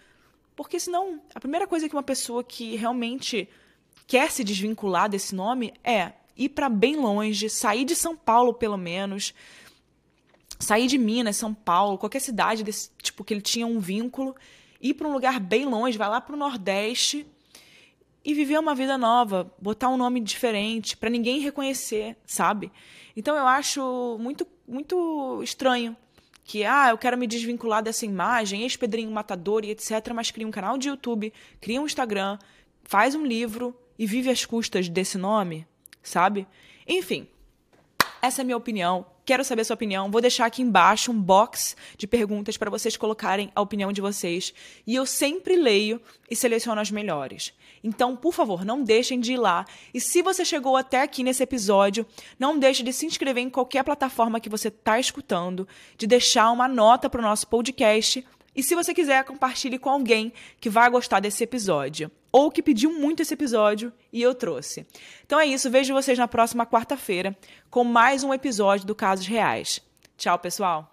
Porque 0.56 0.80
senão, 0.80 1.20
a 1.34 1.40
primeira 1.40 1.66
coisa 1.66 1.90
que 1.90 1.96
uma 1.96 2.04
pessoa 2.04 2.44
que 2.44 2.76
realmente 2.76 3.50
quer 4.06 4.30
se 4.32 4.44
desvincular 4.44 5.10
desse 5.10 5.34
nome 5.34 5.74
é 5.84 6.12
ir 6.36 6.50
para 6.50 6.70
bem 6.70 6.96
longe, 6.96 7.50
sair 7.50 7.86
de 7.86 7.96
São 7.96 8.16
Paulo 8.16 8.54
pelo 8.54 8.78
menos, 8.78 9.34
sair 10.60 10.88
de 10.88 10.98
Minas, 10.98 11.38
São 11.38 11.54
Paulo, 11.54 11.98
qualquer 11.98 12.20
cidade 12.20 12.64
desse 12.64 12.90
tipo 13.02 13.24
que 13.24 13.34
ele 13.34 13.42
tinha 13.42 13.68
um 13.68 13.80
vínculo, 13.80 14.36
ir 14.82 14.94
para 14.94 15.08
um 15.08 15.14
lugar 15.14 15.40
bem 15.40 15.66
longe, 15.66 15.98
vai 15.98 16.10
lá 16.10 16.20
para 16.20 16.36
o 16.36 16.38
Nordeste 16.38 17.26
e 18.26 18.34
viver 18.34 18.58
uma 18.58 18.74
vida 18.74 18.98
nova, 18.98 19.52
botar 19.62 19.90
um 19.90 19.98
nome 19.98 20.20
diferente 20.20 20.96
para 20.96 21.10
ninguém 21.10 21.40
reconhecer, 21.40 22.16
sabe? 22.26 22.72
Então 23.16 23.36
eu 23.36 23.46
acho 23.46 24.18
muito 24.20 24.48
muito 24.66 25.42
estranho 25.44 25.96
que 26.46 26.64
ah, 26.64 26.90
eu 26.90 26.98
quero 26.98 27.18
me 27.18 27.28
desvincular 27.28 27.82
dessa 27.82 28.06
imagem, 28.06 28.64
ex-pedrinho 28.64 29.12
matador 29.12 29.64
e 29.64 29.72
etc, 29.72 30.12
mas 30.14 30.32
cria 30.32 30.48
um 30.48 30.52
canal 30.52 30.78
de 30.78 30.90
YouTube, 30.90 31.34
cria 31.60 31.82
um 31.82 31.86
Instagram, 31.86 32.38
faz 32.84 33.16
um 33.16 33.26
livro 33.26 33.76
e 33.98 34.06
vive 34.06 34.30
às 34.30 34.46
custas 34.46 34.90
desse 34.90 35.18
nome, 35.18 35.66
sabe? 36.04 36.46
Enfim, 36.88 37.28
essa 38.22 38.42
é 38.42 38.44
a 38.44 38.46
minha 38.46 38.58
opinião. 38.58 39.06
Quero 39.26 39.44
saber 39.44 39.62
a 39.62 39.66
sua 39.66 39.74
opinião. 39.76 40.12
Vou 40.12 40.20
deixar 40.20 40.46
aqui 40.46 40.62
embaixo 40.62 41.12
um 41.12 41.20
box 41.20 41.76
de 41.98 42.06
perguntas 42.06 42.58
para 42.58 42.70
vocês 42.70 42.98
colocarem 42.98 43.52
a 43.56 43.62
opinião 43.62 43.92
de 43.92 44.02
vocês. 44.02 44.54
E 44.86 44.96
eu 44.96 45.06
sempre 45.06 45.56
leio 45.56 46.02
e 46.30 46.36
seleciono 46.36 46.82
as 46.82 46.92
melhores. 46.92 47.54
Então, 47.84 48.16
por 48.16 48.34
favor, 48.34 48.64
não 48.64 48.84
deixem 48.84 49.20
de 49.20 49.34
ir 49.34 49.38
lá. 49.38 49.66
E 49.94 50.00
se 50.00 50.22
você 50.22 50.46
chegou 50.46 50.78
até 50.78 51.02
aqui 51.02 51.24
nesse 51.24 51.44
episódio, 51.44 52.06
não 52.40 52.58
deixe 52.58 52.84
de 52.84 52.94
se 52.94 53.06
inscrever 53.06 53.44
em 53.44 53.50
qualquer 53.50 53.84
plataforma 53.84 54.40
que 54.40 54.50
você 54.50 54.70
está 54.70 55.00
escutando, 55.00 55.68
de 55.98 56.08
deixar 56.08 56.52
uma 56.52 56.68
nota 56.68 57.10
para 57.10 57.20
o 57.20 57.24
nosso 57.24 57.48
podcast 57.48 58.26
e 58.56 58.62
se 58.62 58.76
você 58.76 58.94
quiser, 58.94 59.24
compartilhe 59.24 59.80
com 59.80 59.90
alguém 59.90 60.32
que 60.60 60.70
vai 60.70 60.90
gostar 60.90 61.20
desse 61.20 61.44
episódio. 61.44 62.12
Ou 62.32 62.52
que 62.52 62.64
pediu 62.64 62.92
muito 62.92 63.22
esse 63.22 63.34
episódio 63.34 63.94
e 64.12 64.22
eu 64.22 64.34
trouxe. 64.34 64.86
Então 65.26 65.40
é 65.40 65.46
isso, 65.46 65.70
vejo 65.70 65.94
vocês 65.94 66.18
na 66.18 66.28
próxima 66.28 66.66
quarta-feira 66.66 67.38
com 67.70 67.84
mais 67.84 68.24
um 68.24 68.34
episódio 68.34 68.86
do 68.86 68.96
Casos 68.96 69.28
Reais. 69.28 69.80
Tchau, 70.18 70.38
pessoal! 70.40 70.93